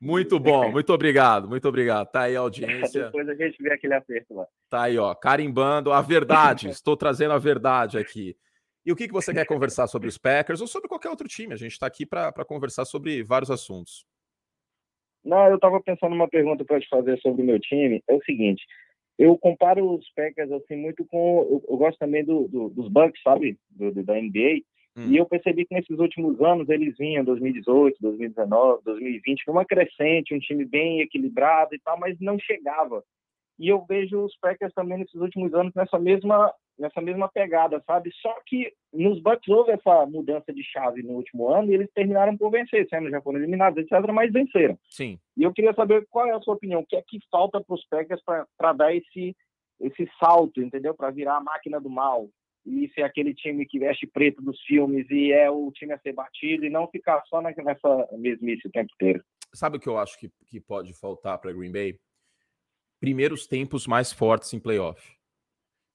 [0.00, 2.10] Muito bom, muito obrigado, muito obrigado.
[2.10, 3.04] Tá aí a audiência.
[3.04, 4.46] Depois a gente vê aquele aperto lá.
[4.68, 6.68] Tá aí, ó, carimbando a verdade.
[6.70, 8.36] Estou trazendo a verdade aqui.
[8.84, 11.54] E o que, que você quer conversar sobre os Packers ou sobre qualquer outro time?
[11.54, 14.04] A gente está aqui para conversar sobre vários assuntos.
[15.24, 18.02] Não, eu estava pensando numa pergunta para te fazer sobre o meu time.
[18.08, 18.64] É o seguinte,
[19.18, 21.46] eu comparo os Packers assim muito com.
[21.48, 23.56] Eu, eu gosto também do, do, dos Bucks, sabe?
[23.70, 24.62] Do, da NBA.
[24.96, 25.10] Hum.
[25.10, 30.38] E eu percebi que nesses últimos anos eles vinham 2018, 2019, 2020, numa crescente, um
[30.38, 33.02] time bem equilibrado e tal, mas não chegava.
[33.62, 38.10] E eu vejo os Packers também nesses últimos anos nessa mesma nessa mesma pegada, sabe?
[38.20, 42.36] Só que nos Bucks houve essa mudança de chave no último ano e eles terminaram
[42.36, 44.76] por vencer, sendo já foram eliminados, etc., mas venceram.
[44.88, 45.16] Sim.
[45.36, 47.74] E eu queria saber qual é a sua opinião, o que é que falta para
[47.74, 49.36] os Packers para dar esse,
[49.78, 50.92] esse salto, entendeu?
[50.92, 52.28] Para virar a máquina do mal
[52.66, 56.14] e ser aquele time que veste preto dos filmes e é o time a ser
[56.14, 59.22] batido e não ficar só nessa mesmice o tempo inteiro.
[59.54, 61.96] Sabe o que eu acho que, que pode faltar para Green Bay?
[63.02, 65.02] Primeiros tempos mais fortes em playoff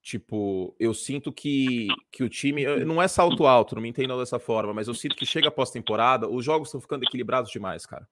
[0.08, 2.66] Tipo, eu sinto que, que o time.
[2.86, 6.30] Não é salto alto, não me entendam dessa forma, mas eu sinto que chega pós-temporada,
[6.30, 8.08] os jogos estão ficando equilibrados demais, cara.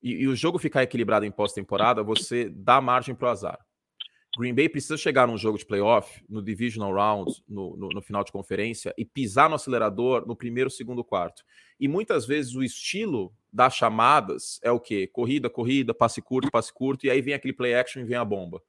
[0.00, 3.65] E, e o jogo ficar equilibrado em pós-temporada, você dá margem para o azar.
[4.36, 8.22] Green Bay precisa chegar num jogo de playoff, no divisional round, no, no, no, final
[8.22, 11.42] de conferência, e pisar no acelerador no primeiro, segundo, quarto.
[11.80, 15.06] E muitas vezes o estilo das chamadas é o quê?
[15.06, 18.24] Corrida, corrida, passe curto, passe curto, e aí vem aquele play action e vem a
[18.24, 18.60] bomba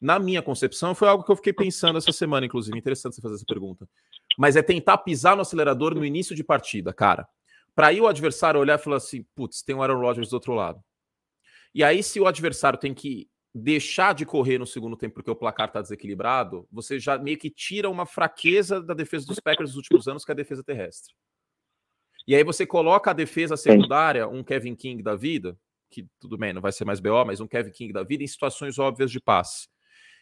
[0.00, 2.76] na minha concepção, foi algo que eu fiquei pensando essa semana, inclusive.
[2.76, 3.88] Interessante você fazer essa pergunta.
[4.36, 7.26] Mas é tentar pisar no acelerador no início de partida, cara.
[7.74, 10.52] Para aí o adversário olhar e falar assim: putz, tem o Aaron Rodgers do outro
[10.52, 10.78] lado.
[11.74, 15.36] E aí, se o adversário tem que deixar de correr no segundo tempo porque o
[15.36, 19.76] placar está desequilibrado, você já meio que tira uma fraqueza da defesa dos Packers dos
[19.76, 21.14] últimos anos, que é a defesa terrestre.
[22.26, 25.56] E aí você coloca a defesa secundária, um Kevin King da vida,
[25.88, 28.26] que tudo bem, não vai ser mais BO, mas um Kevin King da vida, em
[28.26, 29.68] situações óbvias de passe.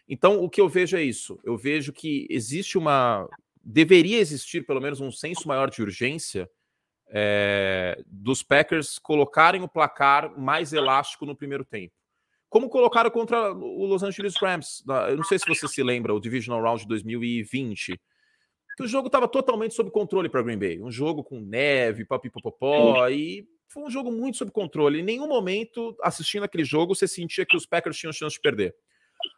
[0.06, 1.38] Então, o que eu vejo é isso.
[1.42, 3.26] Eu vejo que existe uma.
[3.64, 6.50] Deveria existir pelo menos um senso maior de urgência
[7.08, 11.94] é, dos Packers colocarem o placar mais elástico no primeiro tempo.
[12.52, 14.84] Como colocaram contra o Los Angeles Rams.
[15.08, 17.98] Eu não sei se você se lembra, o Divisional Round de 2020.
[18.76, 20.78] Que o jogo estava totalmente sob controle para Green Bay.
[20.78, 25.00] Um jogo com neve, papipopopó, e foi um jogo muito sob controle.
[25.00, 28.74] Em nenhum momento, assistindo aquele jogo, você sentia que os Packers tinham chance de perder.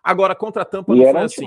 [0.03, 1.45] Agora, contra a Tampa e não foi um assim.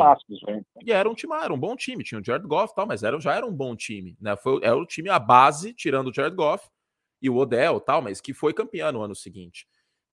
[0.47, 0.61] né?
[0.85, 2.01] E era um time, era um bom time.
[2.01, 4.15] Tinha o Jared Goff e tal, mas era, já era um bom time.
[4.21, 4.37] Né?
[4.37, 6.65] Foi, era o time, a base, tirando o Jared Goff
[7.21, 9.67] e o Odell tal, mas que foi campeão no ano seguinte.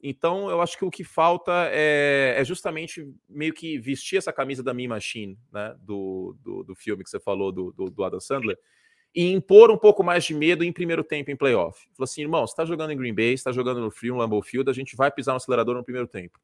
[0.07, 4.63] Então, eu acho que o que falta é, é, justamente meio que vestir essa camisa
[4.63, 5.75] da Me Machine, né?
[5.81, 8.59] Do, do, do filme que você falou, do, do, do, Adam Sandler,
[9.15, 11.81] e impor um pouco mais de medo em primeiro tempo em playoff.
[11.97, 14.43] Falou assim, irmão, você está jogando em Green Bay, está jogando no Frio, no Lambeau
[14.43, 16.39] Field, a gente vai pisar no acelerador no primeiro tempo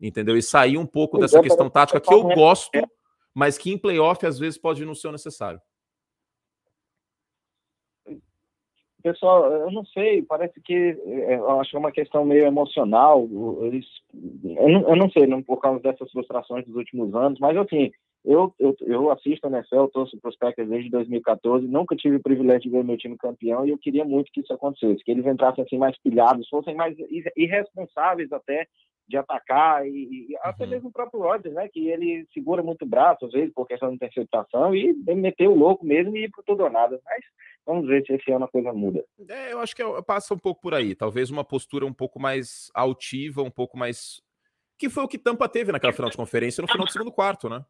[0.00, 0.36] entendeu?
[0.36, 2.80] E sair um pouco dessa questão tática que eu gosto,
[3.34, 5.60] mas que em playoff às vezes pode não ser necessário.
[9.02, 13.28] Pessoal, eu não sei, parece que é, eu acho que é uma questão meio emocional.
[13.62, 13.86] Eles,
[14.44, 17.90] eu, não, eu não sei, não por causa dessas frustrações dos últimos anos, mas assim,
[18.24, 22.22] eu, eu, eu assisto a NFL, torço para os Packers desde 2014, nunca tive o
[22.22, 25.26] privilégio de ver meu time campeão e eu queria muito que isso acontecesse, que eles
[25.26, 26.94] entrassem assim mais pilhados, fossem mais
[27.36, 28.66] irresponsáveis até
[29.10, 30.70] de atacar e, e até uhum.
[30.70, 33.90] mesmo o próprio Rodgers, né, que ele segura muito o braço às vezes por questão
[33.90, 36.98] de interceptação e meteu o louco mesmo e ir tudo ou nada.
[37.04, 37.24] Mas
[37.66, 39.04] vamos ver se esse ano a coisa muda.
[39.28, 42.20] É, eu acho que é, passa um pouco por aí, talvez uma postura um pouco
[42.20, 44.22] mais altiva, um pouco mais
[44.78, 47.50] que foi o que Tampa teve naquela final de conferência no final do segundo quarto,
[47.50, 47.62] né?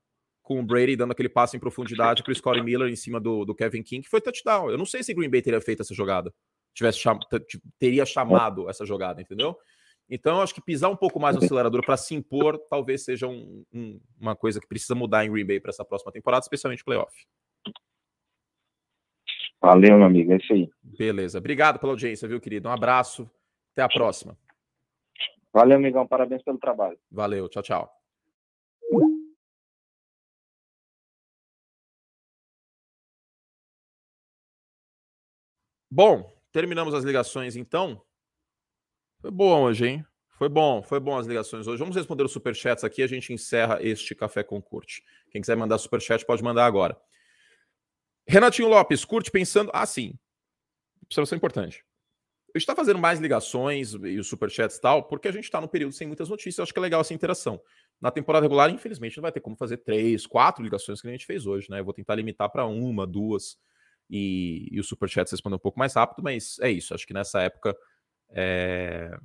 [0.51, 3.45] com o Brady dando aquele passe em profundidade para o Scottie Miller em cima do,
[3.45, 4.69] do, Kevin King, que foi touchdown.
[4.69, 6.35] Eu não sei se Green Bay teria feito essa jogada,
[6.75, 7.21] tivesse cham
[7.79, 9.57] teria chamado essa jogada, entendeu?
[10.11, 13.29] Então, eu acho que pisar um pouco mais no acelerador para se impor talvez seja
[13.29, 16.83] um, um, uma coisa que precisa mudar em Green Bay para essa próxima temporada, especialmente
[16.83, 17.15] playoff.
[19.63, 20.69] Valeu, meu amigo, é isso aí.
[20.83, 21.39] Beleza.
[21.39, 22.69] Obrigado pela audiência, viu, querido?
[22.69, 23.31] Um abraço.
[23.73, 24.37] Até a próxima.
[25.53, 26.07] Valeu, amigão.
[26.07, 26.99] Parabéns pelo trabalho.
[27.11, 27.49] Valeu.
[27.49, 28.01] Tchau, tchau.
[35.93, 38.01] Bom, terminamos as ligações então.
[39.21, 40.07] Foi bom hoje, hein?
[40.39, 41.79] Foi bom, foi bom as ligações hoje.
[41.79, 45.05] Vamos responder os superchats aqui, a gente encerra este Café com Curte.
[45.31, 46.97] Quem quiser mandar superchat pode mandar agora.
[48.27, 49.71] Renatinho Lopes, curte pensando.
[49.75, 50.15] Ah, sim.
[51.05, 51.85] Observação importante.
[52.55, 55.61] A gente está fazendo mais ligações e os superchats e tal, porque a gente está
[55.61, 56.59] no período sem muitas notícias.
[56.59, 57.61] Eu acho que é legal essa interação.
[58.01, 61.27] Na temporada regular, infelizmente, não vai ter como fazer três, quatro ligações que a gente
[61.27, 61.81] fez hoje, né?
[61.81, 63.59] Eu vou tentar limitar para uma, duas
[64.09, 66.95] e, e o Superchat responder um pouco mais rápido, mas é isso.
[66.95, 67.77] Acho que nessa época
[68.33, 69.17] é,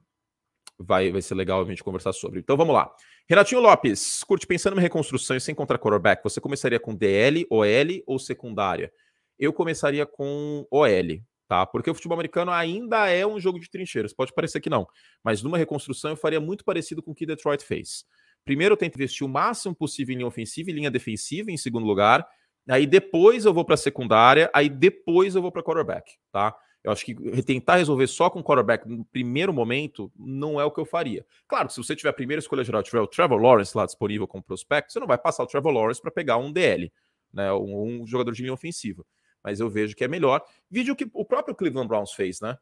[0.77, 2.39] vai, vai ser legal a gente conversar sobre.
[2.39, 2.91] Então vamos lá.
[3.27, 7.65] Renatinho Lopes, curte pensando em reconstrução e sem encontrar quarterback, você começaria com DL, OL
[8.05, 8.91] ou secundária?
[9.39, 11.65] Eu começaria com OL, tá?
[11.65, 14.13] Porque o futebol americano ainda é um jogo de trincheiras.
[14.13, 14.87] Pode parecer que não,
[15.23, 18.05] mas numa reconstrução eu faria muito parecido com o que Detroit fez.
[18.45, 21.85] Primeiro eu tento investir o máximo possível em linha ofensiva e linha defensiva em segundo
[21.85, 22.25] lugar.
[22.69, 26.55] Aí depois eu vou para secundária, aí depois eu vou para quarterback, tá?
[26.85, 30.79] Eu acho que tentar resolver só com quarterback no primeiro momento não é o que
[30.79, 31.25] eu faria.
[31.47, 34.43] Claro, se você tiver a primeira escolha geral, tiver o Trevor Lawrence lá disponível como
[34.43, 36.93] prospecto, você não vai passar o Trevor Lawrence para pegar um DL,
[37.33, 37.51] né?
[37.53, 39.03] Um, um, jogador de linha ofensiva.
[39.43, 40.43] Mas eu vejo que é melhor.
[40.69, 42.55] Vídeo que o próprio Cleveland Browns fez, né?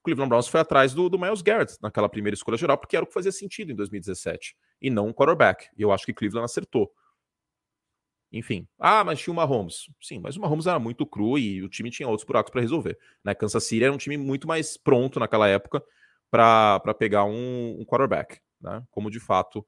[0.00, 3.04] O Cleveland Browns foi atrás do, do Miles Garrett naquela primeira escolha geral, porque era
[3.04, 5.68] o que fazia sentido em 2017, e não um quarterback.
[5.78, 6.90] E eu acho que Cleveland acertou.
[8.32, 8.66] Enfim.
[8.78, 9.90] Ah, mas tinha o Mahomes.
[10.00, 12.98] Sim, mas o Mahomes era muito cru e o time tinha outros buracos para resolver.
[13.24, 13.34] Né?
[13.34, 15.82] Kansas City era um time muito mais pronto naquela época
[16.30, 18.84] para pegar um, um quarterback, né?
[18.90, 19.66] como de fato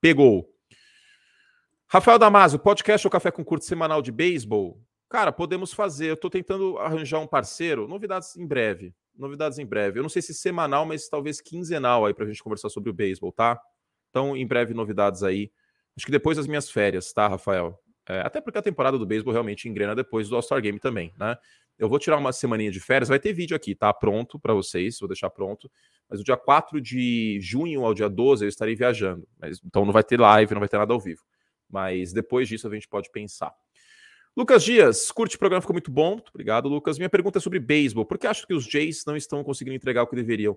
[0.00, 0.48] pegou.
[1.88, 4.80] Rafael Damasio, podcast ou café com curto semanal de beisebol?
[5.08, 6.08] Cara, podemos fazer.
[6.08, 7.86] Eu estou tentando arranjar um parceiro.
[7.88, 8.92] Novidades em breve.
[9.16, 9.98] Novidades em breve.
[9.98, 12.92] Eu não sei se semanal, mas talvez quinzenal aí para a gente conversar sobre o
[12.92, 13.60] beisebol, tá?
[14.10, 15.50] Então, em breve, novidades aí.
[15.96, 17.80] Acho que depois das minhas férias, tá, Rafael?
[18.08, 21.36] É, até porque a temporada do beisebol realmente engrena depois do All-Star Game também, né?
[21.78, 23.92] Eu vou tirar uma semaninha de férias, vai ter vídeo aqui, tá?
[23.92, 25.70] Pronto para vocês, vou deixar pronto.
[26.08, 29.28] Mas o dia 4 de junho ao dia 12 eu estarei viajando.
[29.38, 31.22] Mas, então não vai ter live, não vai ter nada ao vivo.
[31.68, 33.52] Mas depois disso a gente pode pensar.
[34.34, 36.12] Lucas Dias, curte o programa, ficou muito bom.
[36.12, 36.98] Muito obrigado, Lucas.
[36.98, 38.06] Minha pergunta é sobre beisebol.
[38.06, 40.56] Por que acho que os Jays não estão conseguindo entregar o que deveriam?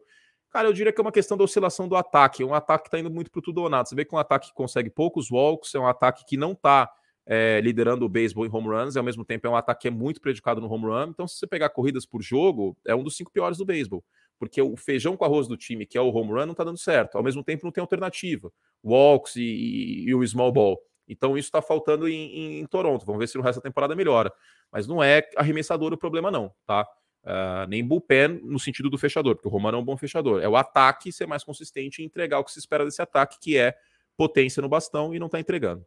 [0.52, 2.44] Cara, eu diria que é uma questão da oscilação do ataque.
[2.44, 3.86] É um ataque que está indo muito para tudo ou nada.
[3.86, 6.54] Você vê que é um ataque que consegue poucos walks, é um ataque que não
[6.54, 6.92] está
[7.32, 9.88] é, liderando o beisebol em home runs, e ao mesmo tempo é um ataque que
[9.88, 11.10] é muito predicado no home run.
[11.10, 14.04] Então, se você pegar corridas por jogo, é um dos cinco piores do beisebol.
[14.40, 16.80] Porque o feijão com arroz do time, que é o home run, não está dando
[16.80, 17.20] certo.
[17.20, 18.52] Ao mesmo tempo, não tem alternativa.
[18.84, 20.82] Walks e, e, e o small ball.
[21.08, 23.06] Então, isso está faltando em, em, em, Toronto.
[23.06, 24.34] Vamos ver se no resto da temporada melhora.
[24.72, 26.88] Mas não é arremessador o problema, não, tá?
[27.24, 30.42] Uh, nem bullpen no sentido do fechador, porque o Romano é um bom fechador.
[30.42, 33.56] É o ataque ser mais consistente e entregar o que se espera desse ataque, que
[33.56, 33.76] é
[34.18, 35.86] potência no bastão, e não está entregando.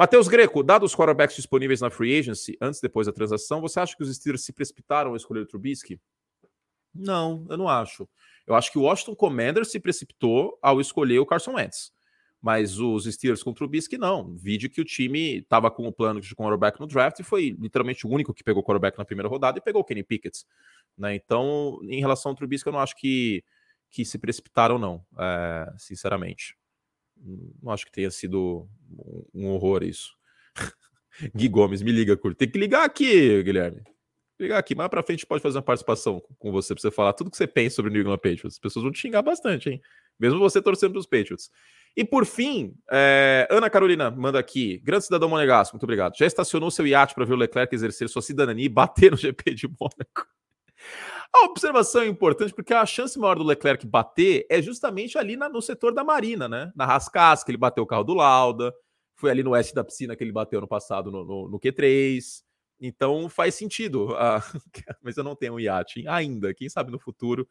[0.00, 3.78] Matheus Greco, dados os quarterbacks disponíveis na free agency, antes e depois da transação, você
[3.80, 6.00] acha que os Steelers se precipitaram a escolher o Trubisky?
[6.94, 8.08] Não, eu não acho.
[8.46, 11.92] Eu acho que o Washington Commanders se precipitou ao escolher o Carson Wentz.
[12.40, 14.34] Mas os Steelers com o Trubisky, não.
[14.34, 18.06] Vídeo que o time estava com o plano de quarterback no draft e foi literalmente
[18.06, 20.46] o único que pegou o quarterback na primeira rodada e pegou o Kenny Pickett.
[20.96, 21.14] Né?
[21.14, 23.44] Então, em relação ao Trubisky, eu não acho que,
[23.90, 26.56] que se precipitaram, não, é, sinceramente.
[27.62, 28.68] Não acho que tenha sido
[29.34, 30.10] um horror isso.
[31.34, 32.36] Gui Gomes, me liga, curto.
[32.36, 33.82] Tem que ligar aqui, Guilherme.
[34.38, 34.74] Ligar aqui.
[34.74, 37.46] Mais pra frente pode fazer uma participação com você, pra você falar tudo que você
[37.46, 38.54] pensa sobre o New England Patriots.
[38.54, 39.80] As pessoas vão te xingar bastante, hein?
[40.18, 41.50] Mesmo você torcendo pros Patriots.
[41.96, 44.78] E por fim, é, Ana Carolina manda aqui.
[44.78, 46.16] Grande cidadão monegasco, muito obrigado.
[46.16, 49.54] Já estacionou seu iate para ver o Leclerc exercer sua cidadania e bater no GP
[49.54, 50.26] de Mônaco?
[51.32, 55.48] A observação é importante porque a chance maior do Leclerc bater é justamente ali na,
[55.48, 56.72] no setor da Marina, né?
[56.74, 58.74] Na Rascas, que ele bateu o carro do Lauda,
[59.14, 62.42] foi ali no oeste da piscina que ele bateu no passado no, no, no Q3.
[62.80, 64.14] Então faz sentido.
[64.16, 64.42] Ah,
[65.02, 66.54] mas eu não tenho um iate ainda.
[66.54, 67.46] Quem sabe no futuro,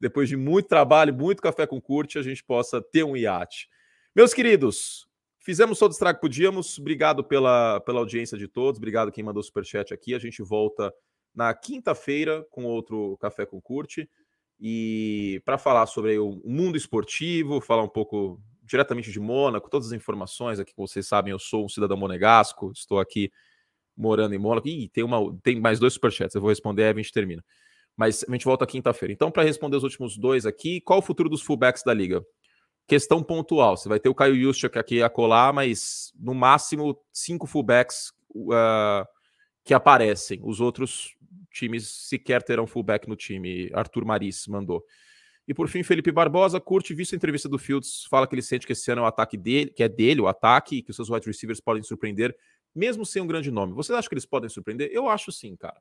[0.00, 3.68] depois de muito trabalho, muito café com curte, a gente possa ter um iate.
[4.16, 5.06] Meus queridos,
[5.38, 6.78] fizemos todo o estrago que podíamos.
[6.78, 8.78] Obrigado pela, pela audiência de todos.
[8.78, 10.14] Obrigado quem mandou superchat aqui.
[10.14, 10.92] A gente volta
[11.34, 14.08] na quinta-feira com outro Café com Curte
[14.60, 19.92] e para falar sobre o mundo esportivo, falar um pouco diretamente de Mônaco, todas as
[19.92, 23.32] informações aqui que vocês sabem, eu sou um cidadão monegasco, estou aqui
[23.96, 24.68] morando em Mônaco.
[24.68, 27.44] e tem, uma, tem mais dois superchats, eu vou responder a gente termina.
[27.96, 29.12] Mas a gente volta quinta-feira.
[29.12, 32.24] Então, para responder os últimos dois aqui, qual o futuro dos fullbacks da liga?
[32.86, 33.76] Questão pontual.
[33.76, 39.06] Você vai ter o Caio Juszczyk aqui a colar, mas no máximo cinco fullbacks uh,
[39.64, 40.40] que aparecem.
[40.42, 41.14] Os outros
[41.50, 43.70] times sequer terão fullback no time.
[43.72, 44.84] Arthur Maris mandou.
[45.46, 48.66] E por fim, Felipe Barbosa curte, visto a entrevista do Fields, fala que ele sente
[48.66, 50.96] que esse ano é o ataque dele, que é dele o ataque, e que os
[50.96, 52.36] seus wide receivers podem surpreender,
[52.74, 53.72] mesmo sem um grande nome.
[53.72, 54.90] Vocês acham que eles podem surpreender?
[54.92, 55.80] Eu acho sim, cara.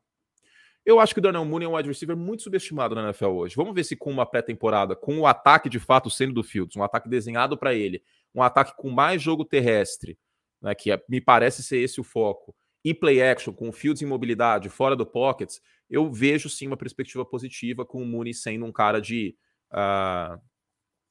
[0.85, 3.55] Eu acho que o Darnell Mooney é um wide receiver muito subestimado na NFL hoje.
[3.55, 6.83] Vamos ver se com uma pré-temporada, com o ataque de fato sendo do Fields, um
[6.83, 8.01] ataque desenhado para ele,
[8.33, 10.17] um ataque com mais jogo terrestre,
[10.61, 14.05] né, que é, me parece ser esse o foco, e play action, com fields em
[14.05, 18.71] mobilidade, fora do pockets, eu vejo sim uma perspectiva positiva com o Mooney sendo um
[18.71, 19.35] cara de,
[19.71, 20.39] uh,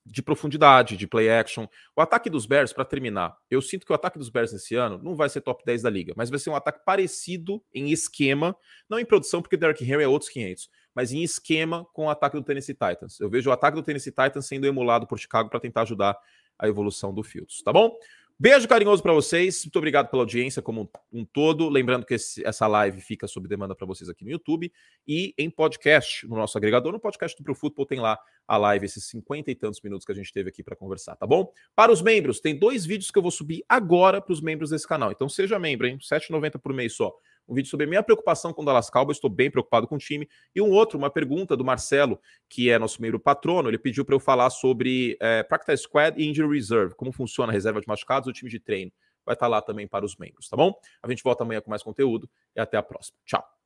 [0.06, 1.66] de profundidade, de play action.
[1.96, 4.98] O ataque dos Bears, para terminar, eu sinto que o ataque dos Bears esse ano
[5.02, 8.56] não vai ser top 10 da liga, mas vai ser um ataque parecido em esquema,
[8.88, 12.36] não em produção, porque Derrick Henry é outros 500, mas em esquema com o ataque
[12.36, 13.18] do Tennessee Titans.
[13.20, 16.16] Eu vejo o ataque do Tennessee Titans sendo emulado por Chicago para tentar ajudar
[16.56, 17.96] a evolução do Fields, tá bom?
[18.40, 19.64] Beijo carinhoso para vocês.
[19.64, 21.68] Muito obrigado pela audiência como um todo.
[21.68, 24.72] Lembrando que esse, essa live fica sob demanda para vocês aqui no YouTube
[25.08, 26.92] e em podcast, no nosso agregador.
[26.92, 28.16] No podcast do Pro Football tem lá
[28.46, 31.26] a live, esses cinquenta e tantos minutos que a gente teve aqui para conversar, tá
[31.26, 31.52] bom?
[31.74, 34.86] Para os membros, tem dois vídeos que eu vou subir agora para os membros desse
[34.86, 35.10] canal.
[35.10, 35.98] Então seja membro, hein?
[36.00, 37.12] R$ 7,90 por mês só
[37.48, 39.98] um vídeo sobre a minha preocupação com o Dallas Cowboys, estou bem preocupado com o
[39.98, 44.04] time, e um outro, uma pergunta do Marcelo, que é nosso membro patrono, ele pediu
[44.04, 47.88] para eu falar sobre é, Practice Squad e Injury Reserve, como funciona a reserva de
[47.88, 48.92] machucados o time de treino.
[49.24, 50.74] Vai estar lá também para os membros, tá bom?
[51.02, 53.18] A gente volta amanhã com mais conteúdo e até a próxima.
[53.24, 53.57] Tchau.